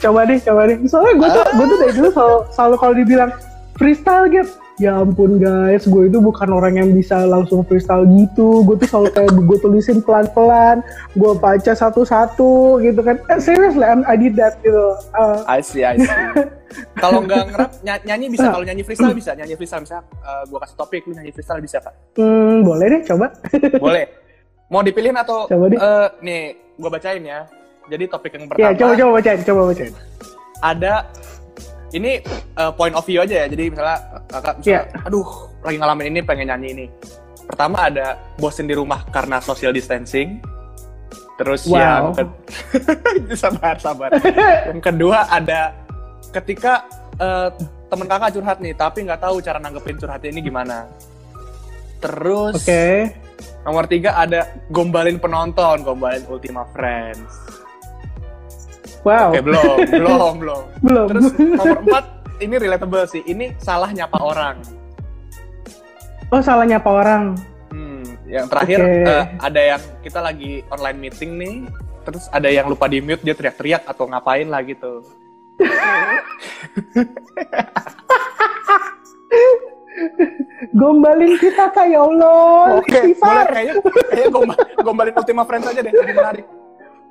[0.00, 0.76] coba deh coba deh.
[0.88, 3.30] Soalnya gue tuh gue tuh dari dulu selalu, selalu kalau dibilang
[3.76, 8.62] freestyle gitu ya ampun guys gue itu bukan orang yang bisa langsung freestyle gitu.
[8.62, 10.80] Gue tuh selalu kayak gue tulisin pelan-pelan
[11.18, 13.18] gue baca satu-satu gitu kan.
[13.28, 14.94] Eh, seriously I did that gitu.
[15.18, 15.42] Uh.
[15.50, 16.08] I see I see.
[17.02, 18.54] Kalau nggak ngerap nyanyi bisa.
[18.54, 19.34] Kalau nyanyi freestyle bisa.
[19.34, 21.94] Nyanyi freestyle misalnya uh, gue kasih topik lu nyanyi freestyle bisa pak.
[22.14, 23.26] Hmm, boleh deh coba.
[23.84, 24.04] Boleh.
[24.68, 25.78] Mau dipilihin atau coba deh.
[25.78, 27.40] Uh, nih gue bacain ya.
[27.88, 29.94] Jadi topik yang ya, pertama ya coba coba bacain coba bacain.
[30.58, 30.92] Ada
[31.96, 32.20] ini
[32.58, 33.46] uh, point of view aja ya.
[33.48, 33.98] Jadi misalnya
[34.28, 35.06] kakak misalnya, yeah.
[35.06, 35.28] aduh
[35.64, 36.86] lagi ngalamin ini pengen nyanyi ini.
[37.48, 40.40] Pertama ada bosen di rumah karena social distancing.
[41.38, 41.78] Terus wow.
[41.78, 42.24] yang ke...
[43.42, 44.10] sabar sabar.
[44.68, 45.72] yang kedua ada
[46.34, 46.84] ketika
[47.16, 47.48] uh,
[47.88, 50.84] temen kakak curhat nih, tapi nggak tahu cara nanggepin curhatnya ini gimana.
[51.98, 53.16] Terus okay.
[53.64, 57.57] nomor tiga ada gombalin penonton, gombalin Ultima Friends.
[59.08, 59.32] Wow.
[59.32, 60.62] Oke, belum, belum, belum.
[60.86, 61.06] belum.
[61.08, 62.04] Terus nomor empat,
[62.44, 63.22] ini relatable sih.
[63.24, 64.60] Ini salah nyapa orang.
[66.28, 67.32] Oh, salah nyapa orang.
[67.72, 69.08] Hmm, yang terakhir okay.
[69.08, 71.56] uh, eh, ada yang kita lagi online meeting nih,
[72.04, 75.00] terus ada yang lupa di mute dia teriak-teriak atau ngapain lah gitu.
[80.78, 82.76] gombalin kita kayak ya Allah.
[82.76, 83.74] Oke, okay, boleh kayaknya,
[84.12, 86.57] kayaknya gombalin Ultima Friends aja deh, lebih menarik.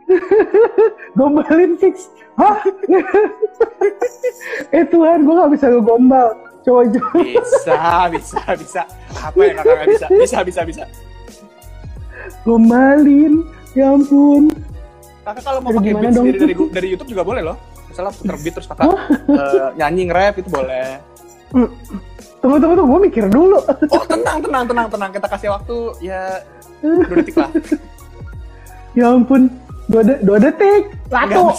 [1.18, 2.12] gombalin fix.
[2.40, 2.64] Hah?
[4.72, 6.28] Eh Tuhan gue gak bisa ngegombal.
[6.64, 7.20] Coba coba.
[7.24, 8.82] Bisa bisa bisa.
[9.16, 10.84] Apa yang kakak gak bisa bisa bisa bisa.
[12.44, 13.44] Gombalin
[13.76, 14.52] ya ampun.
[15.28, 17.58] Kakak kalau mau pakai beat sendiri dari dari YouTube juga boleh loh.
[17.88, 21.00] Misalnya puter beat terus kakak uh, nyanyi nge-rap itu boleh.
[21.48, 21.72] Hmm.
[22.44, 22.92] tunggu tunggu tunggu.
[22.96, 23.60] Gue mikir dulu.
[23.92, 25.10] Oh tenang tenang tenang tenang.
[25.12, 26.44] Kita kasih waktu ya
[26.84, 27.52] dua detik lah.
[28.96, 30.84] Ya ampun dua, de dua detik.
[31.10, 31.44] Satu.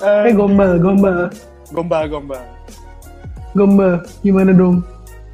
[0.00, 1.28] Eh gombal gombal.
[1.76, 2.40] Gombal gombal.
[3.52, 4.80] Gombal gimana dong?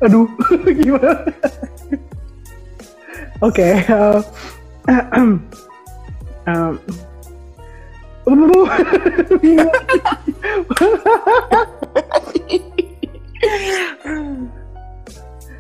[0.03, 0.27] Aduh
[0.83, 1.23] gimana?
[3.45, 4.19] Oke okay, uh,
[5.15, 5.39] um,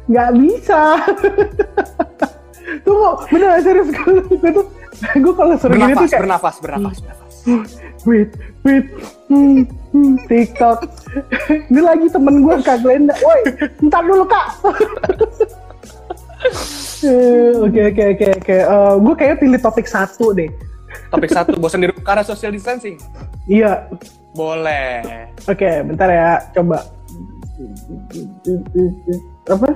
[0.06, 0.80] nggak bisa
[2.82, 7.32] Tunggu, bener serius gue tuh gue kalau sering gini tuh kayak bernafas, bernafas, bernafas.
[8.06, 8.30] Wait,
[8.66, 8.86] wait,
[9.30, 10.86] hmm, hmm, TikTok.
[11.70, 13.14] Ini lagi temen gue Kak Glenda.
[13.22, 13.40] Woi,
[13.86, 14.46] ntar dulu Kak.
[17.04, 18.56] Eh, oke oke oke oke.
[18.56, 20.48] Eh, gue kayak pilih topik satu deh.
[21.12, 22.96] Topik satu, bosan di karena social distancing.
[23.46, 23.86] Iya.
[24.36, 25.32] Boleh.
[25.48, 26.84] Oke, okay, bentar ya, coba.
[29.48, 29.68] Apa?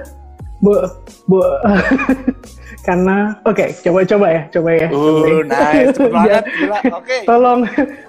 [0.60, 0.76] Bu,
[1.24, 1.40] bu.
[2.86, 4.42] karena oke okay, coba coba ya.
[4.52, 4.88] Coba ya.
[4.92, 6.78] uh nice cepet banget gila.
[6.80, 6.88] Oke.
[6.96, 7.20] okay.
[7.28, 7.60] tolong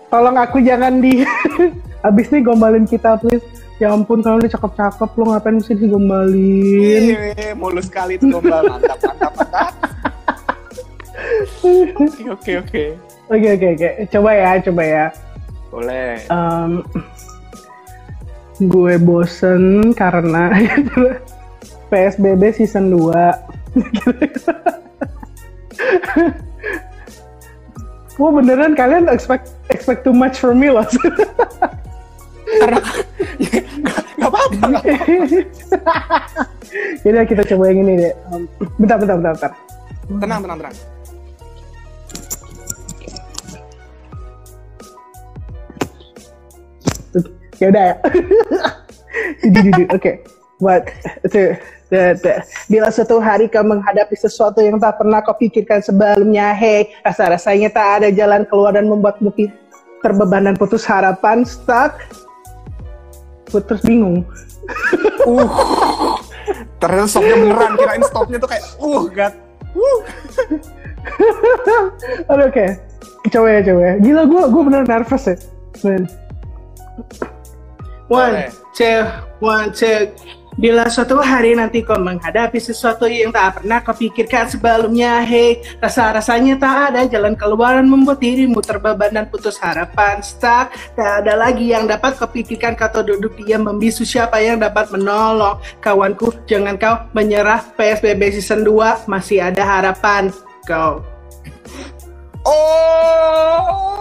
[0.08, 1.24] tolong aku jangan di
[2.08, 3.44] abis nih gombalin kita please.
[3.82, 7.18] Ya ampun kalau udah cakep-cakep lo ngapain mesti digombalin?
[7.34, 8.78] Iya, mulus sekali itu gombal.
[8.78, 9.74] Mantap mantap mantap.
[11.98, 12.84] Oke oke oke.
[13.26, 15.06] Oke oke coba ya coba ya.
[15.74, 16.22] Boleh.
[16.30, 16.86] Um,
[18.62, 20.54] gue bosen karena
[21.92, 23.12] PSBB season 2.
[28.22, 30.86] Wah beneran kalian expect expect too much from me loh.
[32.48, 32.80] Karena
[34.22, 34.68] nggak apa-apa.
[37.02, 38.14] Jadi kita coba yang ini deh.
[38.32, 38.46] Um,
[38.78, 39.52] bentar, bentar, bentar, bentar.
[40.22, 40.76] Tenang, tenang, tenang.
[47.62, 47.96] Ya udah ya.
[49.94, 50.12] Oke.
[50.62, 50.94] Buat
[51.26, 51.58] itu
[51.90, 56.94] the- the- bila suatu hari kau menghadapi sesuatu yang tak pernah kau pikirkan sebelumnya, hey,
[57.02, 59.34] rasa-rasanya tak ada jalan keluar dan membuatmu
[60.06, 61.98] terbeban dan putus harapan, stuck,
[63.50, 64.22] putus bingung.
[65.26, 65.50] Uh.
[66.82, 67.72] Ternyata stopnya beneran.
[67.78, 69.34] Kirain stopnya tuh kayak, uh, gat.
[69.74, 70.00] Uh.
[72.48, 72.66] Oke,
[73.30, 73.94] coba ya, coba ya.
[74.02, 75.36] Gila, gue gue bener nervous ya.
[75.86, 76.06] Man.
[78.12, 79.08] One, two,
[79.40, 80.12] one, two.
[80.60, 86.60] Bila suatu hari nanti kau menghadapi sesuatu yang tak pernah kau pikirkan sebelumnya, hey, rasa-rasanya
[86.60, 91.72] tak ada jalan keluar dan membuat dirimu terbeban dan putus harapan, stuck, tak ada lagi
[91.72, 95.56] yang dapat kau pikirkan, kau duduk diam membisu siapa yang dapat menolong.
[95.80, 100.36] Kawanku, jangan kau menyerah, PSBB season 2 masih ada harapan.
[100.68, 101.00] Go.
[102.44, 103.92] Oh.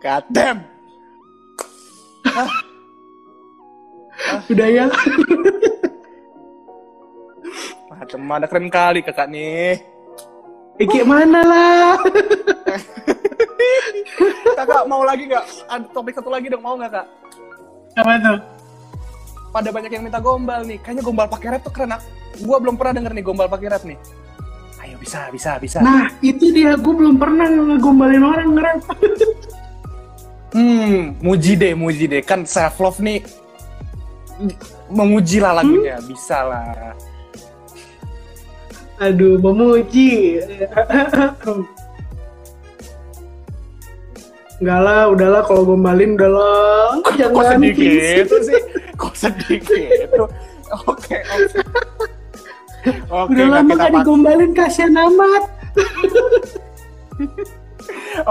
[0.00, 0.75] God damn.
[4.50, 4.84] Udah ya?
[7.90, 9.80] Macam mana keren kali kakak nih.
[10.76, 11.96] Eh, gimana lah?
[14.60, 15.44] kakak mau lagi nggak?
[15.72, 17.06] Ada topik satu lagi dong, mau nggak kak?
[17.96, 18.38] Apa tuh?
[19.56, 20.76] Pada banyak yang minta gombal nih.
[20.84, 21.96] Kayaknya gombal pakai rap tuh keren.
[22.44, 23.96] Gua belum pernah denger nih gombal pakai rap nih.
[24.84, 25.80] Ayo bisa, bisa, bisa.
[25.80, 26.76] Nah, itu dia.
[26.76, 28.84] Gue belum pernah ngegombalin orang ngerap.
[30.54, 32.22] Hmm, muji deh, muji deh.
[32.22, 33.22] Kan self love nih
[34.92, 36.94] memuji lah lagunya, bisa lah.
[38.96, 40.40] Aduh, memuji.
[44.56, 46.96] Enggak lah, udahlah kalau gombalin udahlah.
[47.04, 48.24] Kok Jangan sedih please.
[48.24, 48.60] gitu sih?
[48.96, 50.24] Kok sedih gitu?
[50.88, 51.60] Oke, oke.
[53.10, 55.42] Oke, Udah lama kita gak digombalin, kasihan amat.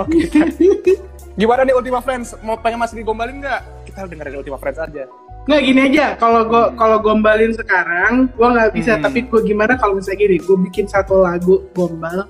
[0.01, 0.17] Oke.
[1.35, 2.31] Gimana nih Ultima Friends?
[2.39, 3.61] Mau pengen masih digombalin nggak?
[3.91, 5.03] Kita dengerin Ultima Friends aja.
[5.45, 8.97] Nggak gini aja, kalau gua kalau gombalin sekarang, gua nggak bisa.
[8.97, 9.03] Hmm.
[9.05, 12.25] Tapi gua gimana kalau misalnya gini, gua bikin satu lagu gombal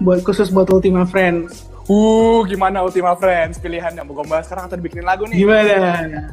[0.00, 1.66] buat khusus buat Ultima Friends.
[1.90, 3.58] Uh, gimana Ultima Friends?
[3.58, 5.36] Pilihannya mau gombal sekarang atau dibikinin lagu nih?
[5.44, 5.80] Gimana?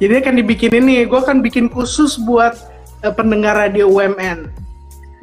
[0.00, 2.54] Jadi akan dibikin ini, gue akan bikin khusus buat
[3.02, 4.46] eh, pendengar radio UMN.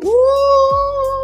[0.04, 1.15] Uh.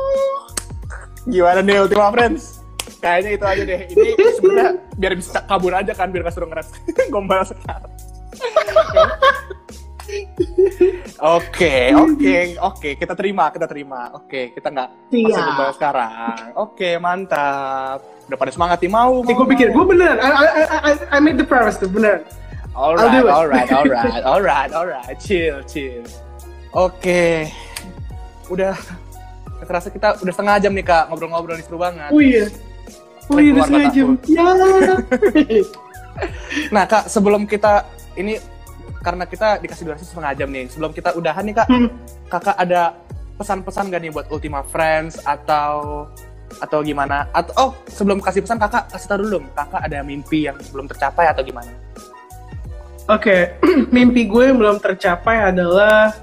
[1.30, 2.62] Gimana nih Ultima Friends?
[3.02, 3.82] Kayaknya itu aja deh.
[3.94, 6.70] Ini sebenarnya biar bisa kabur aja kan, biar gak suruh ngeres
[7.14, 7.92] gombal sekarang.
[11.22, 12.90] Oke, oke, oke.
[12.98, 14.12] Kita terima, kita terima.
[14.18, 15.48] Oke, kita nggak masih Siap.
[15.54, 16.12] gombal sekarang.
[16.58, 18.02] Oke, mantap.
[18.28, 19.22] Udah pada semangat nih mau.
[19.24, 22.26] Nih gue pikir, gue bener, I, I, I, I made the promise tuh, bener.
[22.72, 23.28] Alright, it.
[23.28, 25.16] alright, alright, alright, alright.
[25.20, 26.04] Chill, chill.
[26.72, 27.52] Oke.
[28.48, 28.76] Udah
[29.66, 32.10] terasa kita udah setengah jam nih kak ngobrol-ngobrol nih seru banget.
[32.10, 32.46] Oh iya.
[33.32, 34.08] Oh iya, udah setengah jam.
[34.28, 34.46] Ya.
[36.76, 37.88] Nah kak sebelum kita
[38.20, 38.38] ini
[39.02, 40.70] karena kita dikasih durasi setengah jam nih.
[40.70, 41.90] Sebelum kita udahan nih kak, Hmm.
[42.30, 42.94] kakak ada
[43.40, 46.06] pesan-pesan gak nih buat Ultima Friends atau
[46.62, 47.26] atau gimana?
[47.34, 51.32] Atau oh sebelum kasih pesan kakak kasih tahu dulu, kakak ada mimpi yang belum tercapai
[51.32, 51.72] atau gimana?
[53.10, 53.58] Oke,
[53.96, 56.14] mimpi gue yang belum tercapai adalah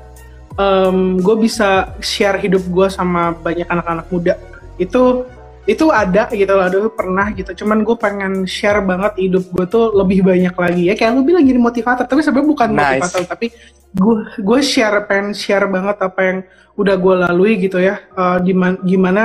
[1.23, 4.35] gue bisa share hidup gue sama banyak anak-anak muda.
[4.75, 5.27] Itu
[5.69, 7.53] itu ada gitu loh, dulu pernah gitu.
[7.53, 10.95] Cuman gue pengen share banget hidup gue tuh lebih banyak lagi ya.
[10.97, 12.81] Kayak lu bilang jadi motivator, tapi sebenarnya bukan Nice.
[12.81, 13.47] motivator, tapi
[13.93, 16.39] gue gue share pengen share banget apa yang
[16.75, 18.01] udah gue lalui gitu ya.
[18.01, 19.23] Eh, gimana gimana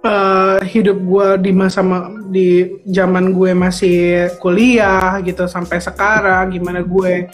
[0.00, 6.80] eh, hidup gue di masa ma- di zaman gue masih kuliah gitu sampai sekarang gimana
[6.80, 7.28] gue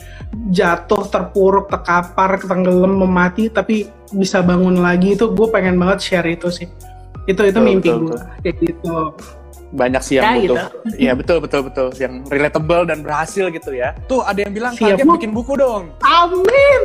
[0.50, 6.48] jatuh terpuruk terkapar tenggelam memati tapi bisa bangun lagi itu gue pengen banget share itu
[6.50, 6.68] sih.
[7.26, 8.96] Itu itu Betul, mimpi gue kayak gitu
[9.68, 10.42] banyak sih yang Ya, butuh.
[10.42, 10.56] gitu.
[11.02, 13.92] Iya betul betul betul yang relatable dan berhasil gitu ya.
[14.06, 15.14] Tuh ada yang bilang Siap, kalian Bu.
[15.14, 15.90] bikin buku dong.
[16.00, 16.80] amin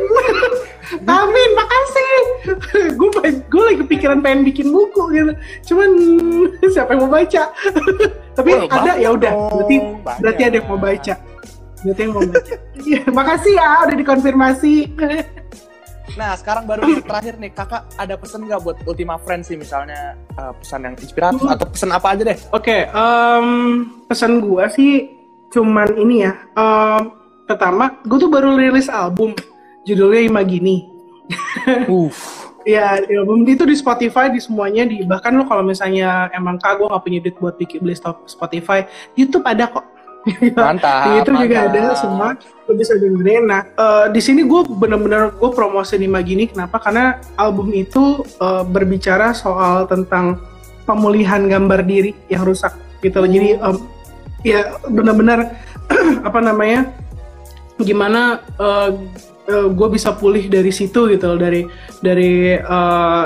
[1.13, 2.13] amin makasih
[2.99, 3.09] gue
[3.45, 5.31] gue lagi kepikiran pengen bikin buku gitu
[5.65, 5.89] cuman
[6.67, 7.43] siapa yang mau baca
[8.31, 10.19] tapi Oh, ada ya udah berarti banyak.
[10.19, 11.13] berarti ada yang mau baca
[11.79, 14.73] berarti yang mau baca Iya, makasih ya udah dikonfirmasi
[16.19, 20.19] Nah sekarang baru nih, terakhir nih kakak ada pesan nggak buat Ultima Friends sih misalnya
[20.35, 22.37] uh, pesan yang inspiratif atau pesan apa aja deh?
[22.51, 23.47] Oke, em,
[24.11, 25.11] pesan gua sih
[25.51, 26.33] cuman ini ya.
[26.55, 29.35] em, pertama, gue tuh baru rilis album
[29.83, 30.87] judulnya Imagini.
[31.91, 32.51] Uff.
[32.61, 36.85] Ya, album itu di Spotify di semuanya di bahkan lo kalau misalnya emang kak gue
[36.85, 37.97] nggak punya duit buat bikin beli
[38.29, 38.85] Spotify,
[39.17, 39.90] YouTube ada kok.
[40.53, 42.29] Mantap, Di YouTube juga ada semua
[42.69, 43.43] lo bisa dengerin.
[43.49, 46.45] Nah, eh, di sini gue bener-bener gue promosi di Magini.
[46.45, 46.77] Kenapa?
[46.77, 50.37] Karena album itu eh, berbicara soal tentang
[50.85, 53.29] pemulihan gambar diri yang rusak gitu loh.
[53.29, 53.75] Jadi em,
[54.45, 55.57] ya benar-benar
[56.27, 56.89] apa namanya
[57.81, 58.37] gimana
[59.49, 61.65] gue bisa pulih dari situ gitu loh dari
[62.05, 62.61] dari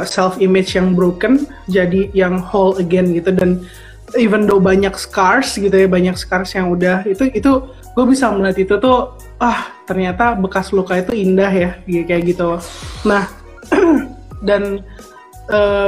[0.07, 3.67] self image yang broken jadi yang whole again gitu dan
[4.17, 7.51] even though banyak scars gitu ya banyak scars yang udah itu itu
[7.95, 12.59] gue bisa melihat itu tuh ah ternyata bekas luka itu indah ya kayak gitu.
[13.07, 13.27] Nah
[14.47, 14.83] dan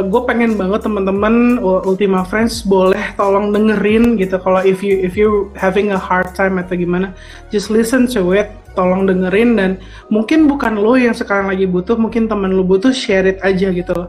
[0.06, 4.38] gue pengen banget teman-teman uh, Ultima Friends boleh tolong dengerin gitu.
[4.38, 7.12] Kalau if you if you having a hard time atau gimana
[7.50, 9.58] just listen to it tolong dengerin.
[9.58, 9.72] Dan
[10.14, 14.06] mungkin bukan lo yang sekarang lagi butuh mungkin teman lo butuh share it aja gitu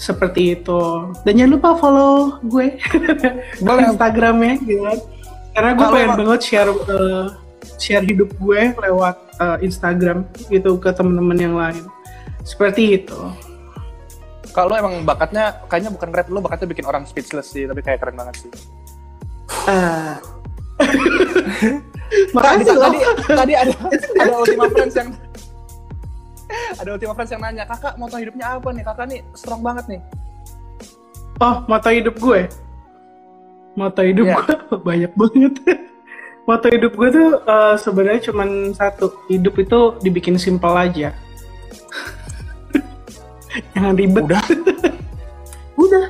[0.00, 2.72] seperti itu dan jangan lupa follow gue
[3.60, 3.92] Boleh.
[3.92, 4.98] Instagramnya gitu kan
[5.52, 7.36] karena gue pengen banget share uh,
[7.76, 11.84] share hidup gue lewat uh, Instagram gitu ke teman-teman yang lain
[12.48, 13.20] seperti itu
[14.50, 18.18] Kalau emang bakatnya kayaknya bukan rap lu bakatnya bikin orang speechless sih, tapi kayak keren
[18.18, 18.50] banget sih.
[22.10, 22.82] Tadi, Makasih loh.
[22.90, 22.98] tadi,
[23.30, 23.74] tadi ada
[24.26, 25.14] ada Ultima Friends yang
[26.76, 28.82] ada Ultima Friends yang nanya, kakak moto hidupnya apa nih?
[28.84, 30.00] Kakak nih strong banget nih.
[31.40, 32.40] Oh, moto hidup gue.
[33.72, 34.34] Moto hidup Iya.
[34.36, 34.54] gue
[34.88, 35.52] banyak banget.
[36.48, 39.04] moto hidup gue tuh eh, sebenarnya cuman satu.
[39.26, 41.08] Hidup itu dibikin simpel aja.
[43.74, 44.24] Jangan ribet.
[44.28, 44.44] Udah.
[45.74, 46.04] Udah.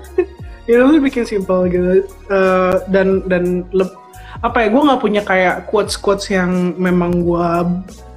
[0.66, 2.05] Ya lu bikin simpel gitu.
[2.27, 3.99] Eh, dan dan leb-
[4.40, 4.68] apa ya?
[4.72, 7.48] Gue nggak punya kayak quotes quotes yang memang gue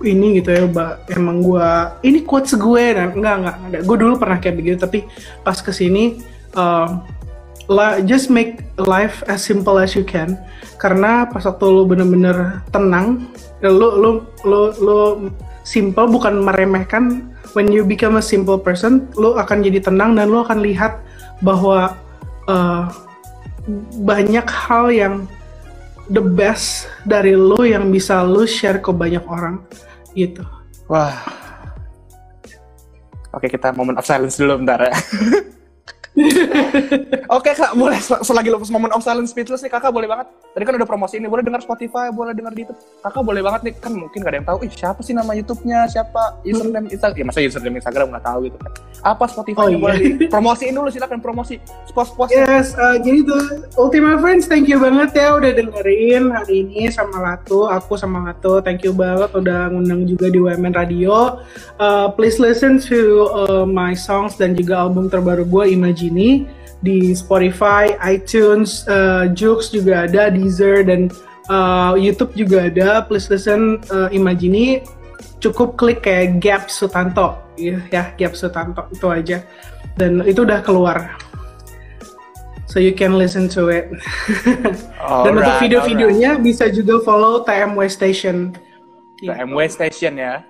[0.03, 1.67] ini gitu ya, ba, emang gue
[2.03, 3.79] ini quotes gue dan enggak enggak ada.
[3.83, 4.99] Gue dulu pernah kayak begitu, tapi
[5.43, 6.23] pas ke sini
[6.55, 6.89] eh,
[7.67, 10.39] la, just make life as simple as you can.
[10.79, 13.27] Karena pas waktu lu bener-bener tenang,
[13.63, 14.11] lu lu
[14.43, 14.99] lu lu
[15.63, 17.31] simple bukan meremehkan.
[17.53, 21.05] When you become a simple person, lu akan jadi tenang dan lu akan lihat
[21.45, 21.93] bahwa
[22.49, 22.83] eh,
[24.03, 25.29] banyak hal yang
[26.11, 29.63] the best dari lu yang bisa lu share ke banyak orang
[30.17, 30.43] gitu.
[30.91, 31.15] Wah.
[33.33, 34.93] Oke, kita moment of silence dulu bentar ya.
[37.37, 40.29] Oke kak, boleh sel- selagi lo moment of silence speechless nih kakak boleh banget.
[40.53, 42.77] Tadi kan udah promosi ini, boleh dengar Spotify, boleh dengar di YouTube.
[43.01, 44.57] Kakak boleh banget nih, kan mungkin gak ada yang tahu.
[44.61, 47.17] Ih siapa sih nama YouTube-nya, siapa username Instagram?
[47.17, 48.71] Ya masa username Instagram nggak tahu gitu kan.
[49.03, 49.79] Apa Spotify Oh, iya.
[49.79, 51.55] boleh di promosiin dulu silakan promosi.
[51.89, 52.29] Spos-spos.
[52.29, 53.41] Yes, uh, jadi tuh
[53.81, 58.61] Ultima Friends, thank you banget ya udah dengerin hari ini sama Latu, aku sama Latu,
[58.61, 61.41] thank you banget udah ngundang juga di WMN Radio.
[61.81, 65.63] Uh, please listen to uh, my songs dan juga album terbaru gue
[66.03, 66.43] Imagini
[66.83, 71.07] di Spotify, iTunes, uh, Joox juga ada, Deezer dan
[71.47, 73.07] uh, YouTube juga ada.
[73.07, 74.83] Please listen uh, Imagini.
[75.39, 79.47] Cukup klik kayak Gap Sutanto, ya, ya Gap Sutanto itu aja.
[79.95, 81.15] Dan itu udah keluar
[82.67, 83.87] so you can listen to it.
[85.23, 88.51] Dan untuk video-videonya bisa juga follow TMW Station.
[89.23, 90.41] MW Station ya.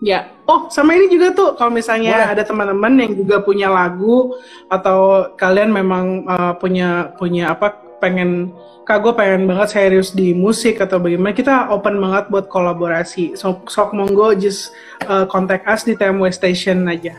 [0.00, 0.32] Ya.
[0.48, 2.32] Oh, sama ini juga tuh kalau misalnya Boleh.
[2.32, 4.32] ada teman-teman yang juga punya lagu
[4.72, 8.48] atau kalian memang uh, punya punya apa pengen
[8.88, 13.36] kak gue pengen banget serius di musik atau bagaimana kita open banget buat kolaborasi.
[13.36, 14.72] So, sok monggo just
[15.04, 17.14] uh, contact us di TMW Station aja.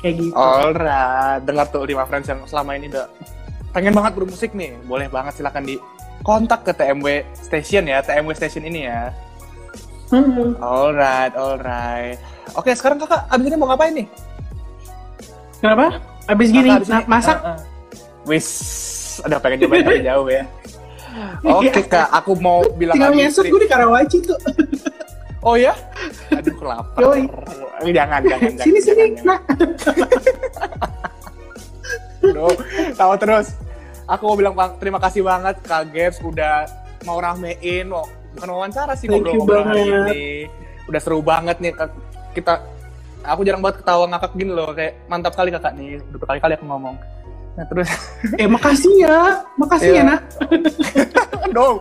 [0.00, 0.38] Kayak gitu.
[0.38, 3.10] Alright, dengar tuh lima friends yang selama ini udah
[3.74, 5.76] pengen banget bermusik nih, boleh banget silakan di
[6.22, 9.10] kontak ke TMW Station ya, TMW Station ini ya.
[10.14, 10.54] Hmm.
[10.62, 12.16] Alright, alright.
[12.54, 14.06] Oke, sekarang kakak abis ini mau ngapain nih?
[15.58, 15.98] Kenapa?
[16.30, 17.38] Abis gini abis ini- masak?
[17.42, 17.58] Uh, uh.
[18.24, 18.46] Wis,
[19.20, 20.46] ada pengen cobain dari jauh ya.
[21.42, 24.38] Oke kak, aku mau bilang Tinggal tri- gue di Karawaci tuh.
[25.44, 25.76] Oh ya?
[26.32, 27.04] Aduh, lapar.
[27.04, 27.28] Yoi.
[27.92, 28.64] Jangan, jangan, jangan.
[28.64, 29.06] sini sini.
[29.12, 29.36] jangan,
[32.24, 32.48] Nah,
[32.96, 33.52] tahu terus.
[34.08, 36.64] Aku mau bilang terima kasih banget Kak Gebs udah
[37.04, 40.24] mau ramein, mau, bukan wawancara sih Thank ngobrol-ngobrol hari ini.
[40.90, 41.72] Udah seru banget nih
[42.34, 42.60] kita.
[43.24, 45.96] Aku jarang banget ketawa ngakak gini loh, kayak mantap kali kakak nih.
[46.12, 46.96] Udah berkali-kali aku ngomong.
[47.54, 47.88] Nah terus,
[48.42, 50.02] eh makasih ya, makasih Iya.
[50.02, 50.18] ya nah.
[51.56, 51.76] dong,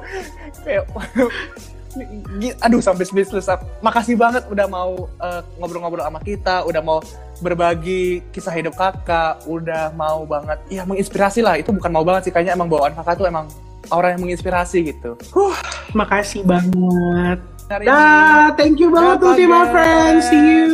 [2.64, 3.50] aduh sampai speechless.
[3.84, 7.04] Makasih banget udah mau eh, ngobrol-ngobrol sama kita, udah mau
[7.42, 11.60] berbagi kisah hidup kakak, udah mau banget, ya menginspirasi lah.
[11.60, 13.50] Itu bukan mau banget sih, kayaknya emang bawaan kakak tuh emang
[13.94, 15.16] orang yang menginspirasi gitu.
[15.32, 15.56] Huh,
[15.94, 17.40] makasih banget.
[17.72, 19.72] Hari Dah, thank you banget Ultima guys.
[19.72, 20.24] Friends.
[20.28, 20.68] See you.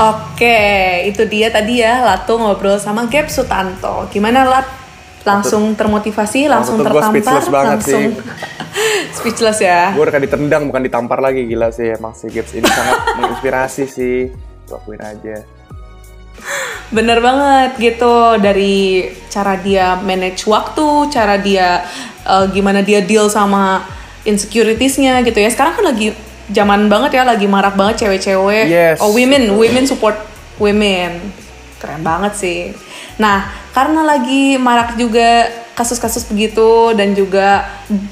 [0.00, 0.60] Oke,
[1.12, 4.08] itu dia tadi ya Lato ngobrol sama Gap Sutanto.
[4.08, 4.66] Gimana Lat?
[5.20, 8.04] Langsung termotivasi, langsung tertampar, speechless banget langsung
[9.20, 9.92] speechless ya.
[9.92, 13.84] Gue udah kayak ditendang bukan ditampar lagi gila sih emang si Gibbs ini sangat menginspirasi
[13.84, 14.32] sih.
[14.64, 15.44] Gua akuin aja.
[16.90, 21.86] Bener banget gitu dari cara dia manage waktu, cara dia
[22.26, 23.86] eh, gimana dia deal sama
[24.26, 25.48] insecuritiesnya gitu ya.
[25.48, 26.10] Sekarang kan lagi
[26.50, 28.66] zaman banget ya, lagi marak banget cewek-cewek.
[28.66, 30.18] Yes, oh women, women support
[30.58, 31.30] women.
[31.78, 32.60] Keren banget sih.
[33.16, 37.64] Nah, karena lagi marak juga kasus-kasus begitu dan juga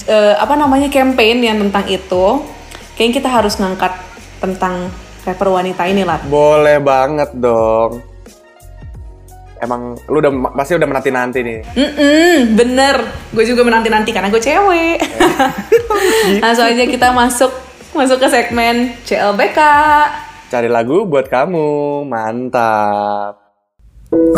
[0.09, 2.27] eh, apa namanya campaign yang tentang itu,
[2.97, 3.93] kayaknya kita harus ngangkat
[4.41, 4.89] tentang
[5.27, 6.23] rapper wanita ini lah.
[6.25, 8.08] Boleh banget dong.
[9.59, 11.59] Emang lu udah pasti udah menanti nanti nih.
[11.75, 13.03] Mm-mm, bener,
[13.35, 15.03] gue juga menanti-nanti karena gue cewek.
[16.45, 17.51] Langsung aja kita masuk
[17.91, 19.59] masuk ke segmen CLBK.
[20.49, 23.43] Cari lagu buat kamu, mantap.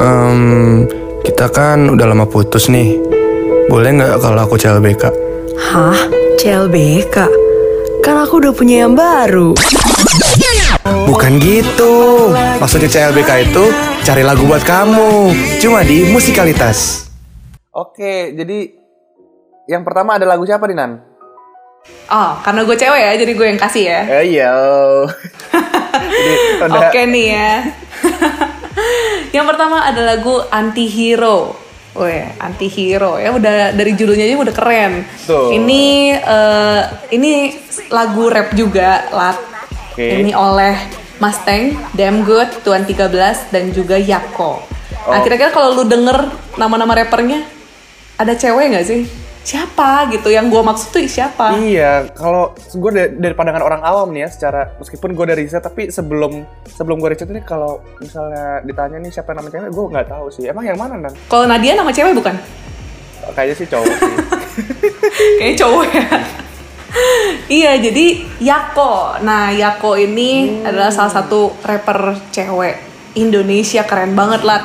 [0.00, 0.88] Em,
[1.22, 2.96] kita kan udah lama putus nih.
[3.68, 5.04] Boleh nggak kalau aku CLBK?
[5.60, 6.00] Hah?
[6.40, 7.16] CLBK?
[8.00, 9.52] Kan aku udah punya yang baru.
[11.07, 12.30] Bukan gitu.
[12.62, 13.64] Maksudnya CLBK itu
[14.03, 15.34] cari lagu buat kamu.
[15.62, 17.11] Cuma di musikalitas.
[17.70, 18.70] Oke, jadi
[19.70, 20.93] yang pertama ada lagu siapa nih Nan?
[22.11, 24.01] Oh, karena gue cewek ya, jadi gue yang kasih ya.
[24.20, 24.51] Eh iya.
[26.82, 27.53] Oke nih ya.
[29.36, 31.70] yang pertama ada lagu Anti-Hero.
[31.91, 35.03] Weh, anti-hero ya udah dari judulnya aja udah keren.
[35.26, 35.51] Tuh.
[35.51, 37.51] Ini eh, ini
[37.91, 39.49] lagu rap juga, Lat.
[40.01, 40.24] Oke.
[40.24, 40.80] Ini oleh
[41.20, 44.64] Mustang, Damn Good, Tuan 13 dan juga Yako.
[45.05, 45.20] Nah, Oh.
[45.20, 46.24] kira-kira kalau lu denger
[46.57, 47.44] nama-nama rappernya
[48.16, 49.05] ada cewek nggak sih?
[49.44, 50.32] Siapa gitu?
[50.32, 51.53] Yang gue maksud tuh siapa?
[51.53, 55.61] Iya, kalau gue dari, dari pandangan orang awam nih ya, secara meskipun gue dari riset,
[55.61, 60.09] tapi sebelum sebelum gue riset ini kalau misalnya ditanya nih siapa nama cewek, gue nggak
[60.09, 60.48] tahu sih.
[60.48, 61.12] Emang yang mana nan?
[61.28, 62.40] Kalau Nadia nama cewek bukan?
[63.36, 64.14] Kayaknya sih cowok sih.
[65.44, 66.05] Kayaknya cowok ya.
[67.47, 69.22] Iya, jadi Yako.
[69.22, 72.76] Nah, Yako ini adalah salah satu rapper cewek
[73.14, 74.62] Indonesia keren banget lah.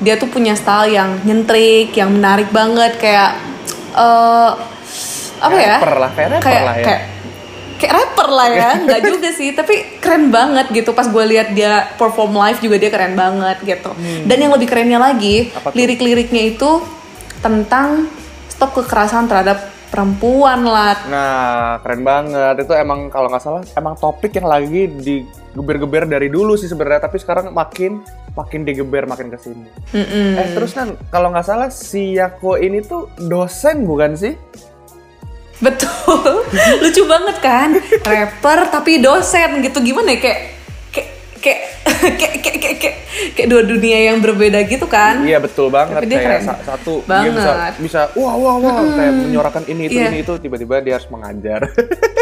[0.00, 3.36] Dia tuh punya style yang nyentrik, yang menarik banget kayak
[3.92, 4.50] eh
[5.40, 5.76] apa ya?
[5.80, 6.84] Rapper lah, kayak rapper lah ya.
[6.84, 7.02] Kayak,
[7.80, 10.92] kayak rapper lah ya, nggak juga sih, tapi keren banget gitu.
[10.92, 13.92] Pas gue lihat dia perform live juga dia keren banget gitu.
[14.24, 15.72] Dan yang lebih kerennya lagi, Hmm.
[15.76, 16.80] Lirik-liriknya itu
[17.40, 18.08] tentang
[18.48, 20.96] stop kekerasan terhadap perempuan lah.
[21.10, 22.64] Nah, keren banget.
[22.64, 27.10] Itu emang kalau nggak salah, emang topik yang lagi digeber-geber dari dulu sih sebenarnya.
[27.10, 28.00] Tapi sekarang makin
[28.38, 29.66] makin digeber makin ke sini.
[30.38, 34.38] Eh terus kan kalau nggak salah si Yako ini tuh dosen bukan sih?
[35.60, 36.48] Betul,
[36.80, 37.76] lucu banget kan?
[38.00, 40.40] Rapper tapi dosen gitu gimana ya kayak
[41.40, 41.60] kayak
[42.12, 42.96] kayak kayak kayak
[43.32, 45.20] kayak, dua dunia yang berbeda gitu kan?
[45.20, 46.46] Iya betul banget Tapi dia kayak keren.
[46.46, 47.32] sa- satu dia Banget.
[47.34, 50.08] bisa bisa wah wah wah kayak menyuarakan ini itu Iya.
[50.08, 51.60] ini itu tiba-tiba dia harus mengajar.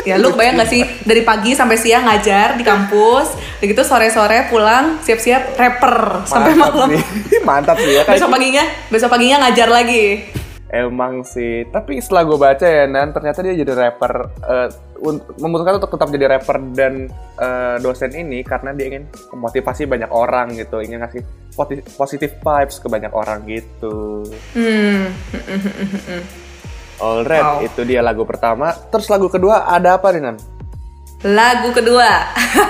[0.03, 4.99] Ya lu bayang gak sih dari pagi sampai siang ngajar di kampus, begitu sore-sore pulang
[5.01, 6.89] siap-siap rapper sampai Mantap malam.
[6.89, 7.03] sih.
[7.43, 10.07] Mantap sih ya kayak Besok paginya, besok paginya ngajar lagi.
[10.67, 14.73] Emang sih, tapi setelah gue baca ya Nan, ternyata dia jadi rapper un-
[15.37, 20.53] memutuskan untuk tetap jadi rapper dan eh, dosen ini karena dia ingin memotivasi banyak orang
[20.53, 21.23] gitu, ingin ngasih
[21.95, 24.23] positive vibes ke banyak orang gitu.
[24.53, 25.11] Hmm.
[26.99, 27.63] Alright, Wow.
[27.63, 28.75] itu dia lagu pertama.
[28.91, 30.37] Terus lagu kedua ada apa nih Nan?
[31.21, 32.07] Lagu kedua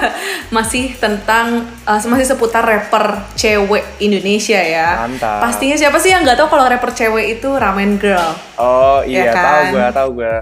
[0.57, 5.05] masih tentang uh, masih seputar rapper cewek Indonesia ya.
[5.05, 5.45] Mantap.
[5.45, 8.33] Pastinya siapa sih yang nggak tahu kalau rapper cewek itu Ramen Girl?
[8.57, 9.45] Oh iya, Ya kan?
[9.45, 10.35] tahu gue, tahu gue.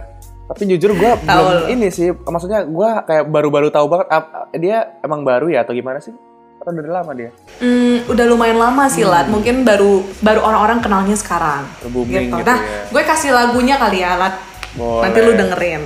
[0.46, 4.06] Tapi jujur gue belum ini sih, maksudnya gue kayak baru-baru tahu banget.
[4.54, 6.14] dia emang baru ya atau gimana sih?
[6.62, 7.30] Atau udah lama dia?
[7.58, 9.26] Hmm, udah lumayan lama sih Lat.
[9.26, 11.66] Mungkin baru baru orang-orang kenalnya sekarang.
[11.90, 12.86] Booming gitu Nah, ya.
[12.86, 14.34] gue kasih lagunya kali ya Lat.
[14.78, 15.02] Boleh.
[15.02, 15.82] Nanti lu dengerin.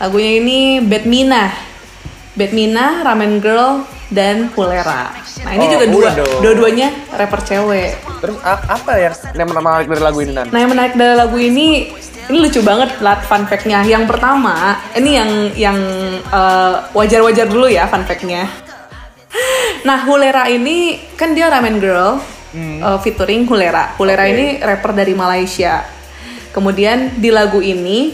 [0.00, 1.52] Lagunya ini Batmina.
[2.40, 5.14] Batmina, Ramen Girl, dan Pulera.
[5.46, 6.08] Nah ini Oh, juga dua,
[6.42, 7.94] dua-duanya rapper cewek.
[8.20, 10.46] Terus apa yang yang menarik dari lagu ini Nan?
[10.50, 11.94] Nah yang menarik dari lagu ini
[12.30, 13.86] ini lucu banget lat fun fact-nya.
[13.86, 15.78] Yang pertama, ini yang yang
[16.26, 18.44] eh, wajar-wajar dulu ya fun fact-nya.
[19.80, 22.18] Nah Hulera ini kan dia ramen girl
[22.52, 23.94] eh, featuring Hulera.
[23.96, 24.34] Hulera Oke.
[24.34, 25.86] ini rapper dari Malaysia.
[26.50, 28.10] Kemudian di lagu ini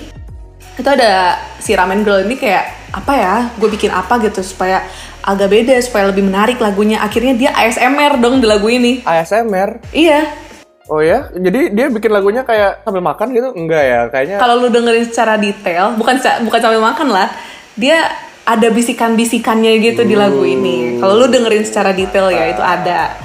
[0.77, 3.35] itu ada si ramen girl ini kayak apa ya?
[3.57, 4.85] Gue bikin apa gitu supaya
[5.27, 7.03] agak beda supaya lebih menarik lagunya.
[7.03, 9.03] Akhirnya dia ASMR dong di lagu ini.
[9.03, 9.83] ASMR.
[9.91, 10.47] Iya.
[10.87, 11.27] Oh ya?
[11.35, 13.51] Jadi dia bikin lagunya kayak sambil makan gitu?
[13.59, 14.01] Enggak ya?
[14.07, 17.27] Kayaknya Kalau lu dengerin secara detail, bukan bukan sambil makan lah,
[17.75, 18.07] dia
[18.47, 21.03] ada bisikan-bisikannya gitu di lagu ini.
[21.03, 23.19] Kalau lu dengerin secara detail ya itu ada.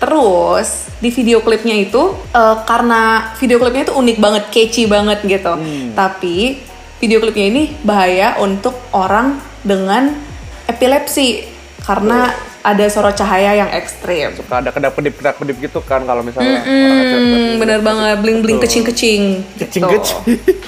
[0.00, 5.52] Terus di video klipnya itu eh, karena video klipnya itu unik banget, catchy banget gitu.
[5.92, 6.56] Tapi
[7.04, 10.32] video klipnya ini bahaya untuk orang dengan
[10.66, 11.44] epilepsi
[11.84, 12.32] karena
[12.64, 14.32] ada sorot cahaya yang ekstrim.
[14.32, 18.56] suka ada kedap kedip kedap kedip gitu kan kalau misalnya Hmm, bener banget, bling bling
[18.56, 18.64] Betul.
[18.64, 19.22] kecing kecing.
[19.60, 20.20] kecing kecing.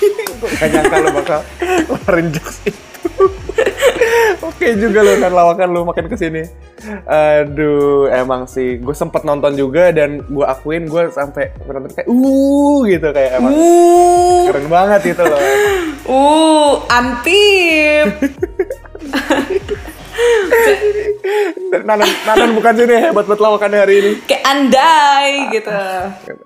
[0.61, 1.41] Gak nyangka lo bakal
[1.89, 3.25] keluarin jokes itu.
[4.47, 6.45] Oke juga lo kan lawakan lo makin ke sini.
[7.09, 8.77] Aduh, emang sih.
[8.77, 13.53] Gue sempet nonton juga dan gue akuin gue sampai nonton kayak uh gitu kayak emang
[13.57, 15.41] Uh, keren banget gitu loh.
[16.13, 18.07] uh, antip.
[21.83, 24.11] Nanan, Nanan bukan sini hebat buat lawakannya hari ini.
[24.25, 25.73] Kayak andai gitu.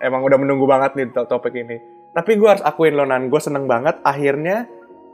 [0.00, 1.76] Emang udah menunggu banget nih to- topik ini.
[2.10, 4.66] Tapi gue harus akuin loh Nan, gue seneng banget akhirnya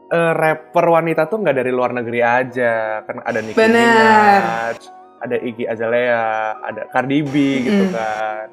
[0.06, 3.02] eh, rapper wanita tuh nggak dari luar negeri aja.
[3.04, 3.58] Kan ada Nicki.
[3.58, 4.78] Minaj,
[5.20, 6.26] ada Iggy Azalea,
[6.62, 8.46] ada Cardi B gitu kan.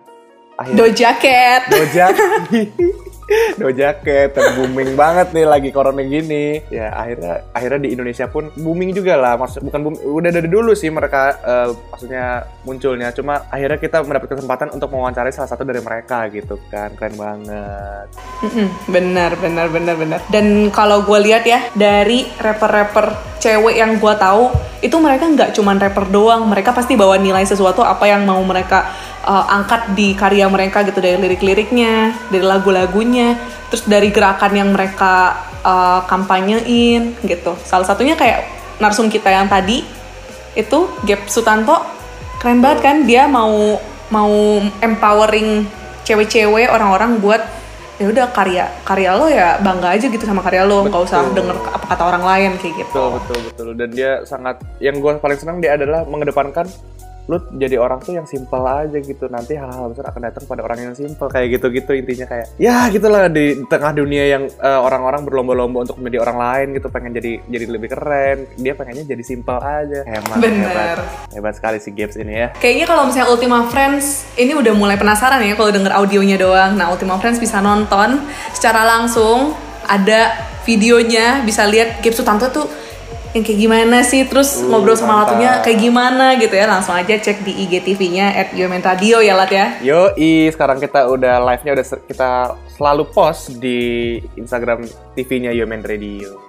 [0.58, 1.62] Akhirnya Doja Cat.
[1.70, 2.06] Doja
[3.62, 6.62] Doja Cat yang booming banget nih lagi corona gini.
[6.70, 9.34] Ya akhirnya akhirnya di Indonesia pun booming juga lah.
[9.40, 13.10] Maksud bukan boom, udah dari dulu sih mereka eh, maksudnya munculnya.
[13.16, 16.94] Cuma akhirnya kita mendapat kesempatan untuk mewawancarai salah satu dari mereka gitu kan.
[16.94, 18.08] Keren banget.
[18.46, 20.20] Mm-mm, benar, benar, benar, benar.
[20.30, 24.52] Dan kalau gue lihat ya dari rapper-rapper cewek yang gue tahu
[24.84, 28.92] itu mereka nggak cuman rapper doang, mereka pasti bawa nilai sesuatu apa yang mau mereka
[29.24, 33.40] uh, angkat di karya mereka gitu dari lirik-liriknya, dari lagu-lagunya,
[33.72, 37.56] terus dari gerakan yang mereka uh, kampanyein gitu.
[37.64, 38.46] Salah satunya kayak
[38.78, 39.82] narsum kita yang tadi
[40.54, 41.82] itu Gap Sutanto
[42.38, 43.80] keren banget kan dia mau
[44.12, 45.66] mau empowering
[46.04, 47.42] cewek-cewek orang-orang buat
[48.02, 51.56] ya udah karya karya lo ya bangga aja gitu sama karya lo nggak usah denger
[51.72, 53.70] apa kata orang lain kayak gitu Betul betul betul.
[53.78, 56.68] Dan dia sangat yang gue paling senang dia adalah mengedepankan
[57.28, 59.26] lu jadi orang tuh yang simple aja gitu.
[59.32, 61.32] Nanti hal-hal besar akan datang pada orang yang simple.
[61.32, 66.20] Kayak gitu-gitu intinya kayak ya gitulah di tengah dunia yang eh, orang-orang berlomba-lomba untuk menjadi
[66.28, 66.88] orang lain gitu.
[66.92, 68.38] Pengen jadi jadi lebih keren.
[68.60, 70.00] Dia pengennya jadi simple aja.
[70.04, 70.68] Hebat Bener.
[70.68, 70.98] hebat.
[71.32, 72.48] Hebat sekali si Gibbs ini ya.
[72.60, 76.76] Kayaknya kalau misalnya Ultima Friends ini udah mulai penasaran ya kalau denger audionya doang.
[76.76, 78.20] Nah, Ultima Friends bisa nonton
[78.52, 79.56] secara langsung,
[79.88, 82.66] ada videonya, bisa lihat Gabe Sutanto tuh
[83.34, 85.36] yang kayak gimana sih, terus Uh, ngobrol sama mantap.
[85.36, 86.66] Latunya kayak gimana gitu ya.
[86.70, 89.74] Langsung aja cek di IGTV-nya at Yomen Radio ya Lat ya.
[89.82, 92.32] Yoi, sekarang kita udah live-nya udah kita
[92.78, 94.86] selalu post di Instagram
[95.18, 96.42] TV-nya Yomen Radio.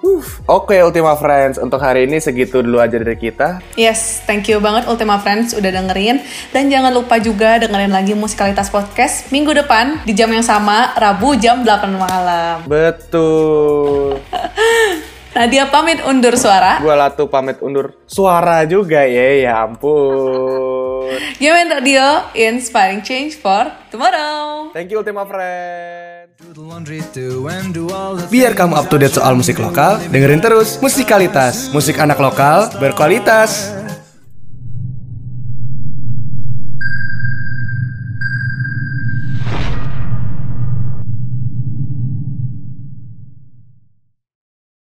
[0.44, 3.64] Oke, Ultima Friends, untuk hari ini segitu dulu aja dari kita.
[3.76, 6.20] Yes, thank you banget Ultima Friends udah dengerin.
[6.52, 11.36] Dan jangan lupa juga dengerin lagi Musikalitas Podcast minggu depan di jam yang sama, Rabu
[11.40, 12.64] jam 8 malam.
[12.68, 14.20] Betul.
[15.34, 16.78] Nadia pamit undur suara.
[16.78, 21.10] Gua Latu pamit undur suara juga ya, ya ampun.
[21.42, 24.70] Yomen Radio, inspiring change for tomorrow.
[24.70, 26.38] Thank you Ultima Friends.
[28.30, 33.83] Biar kamu up to date soal musik lokal, dengerin terus Musikalitas, musik anak lokal berkualitas.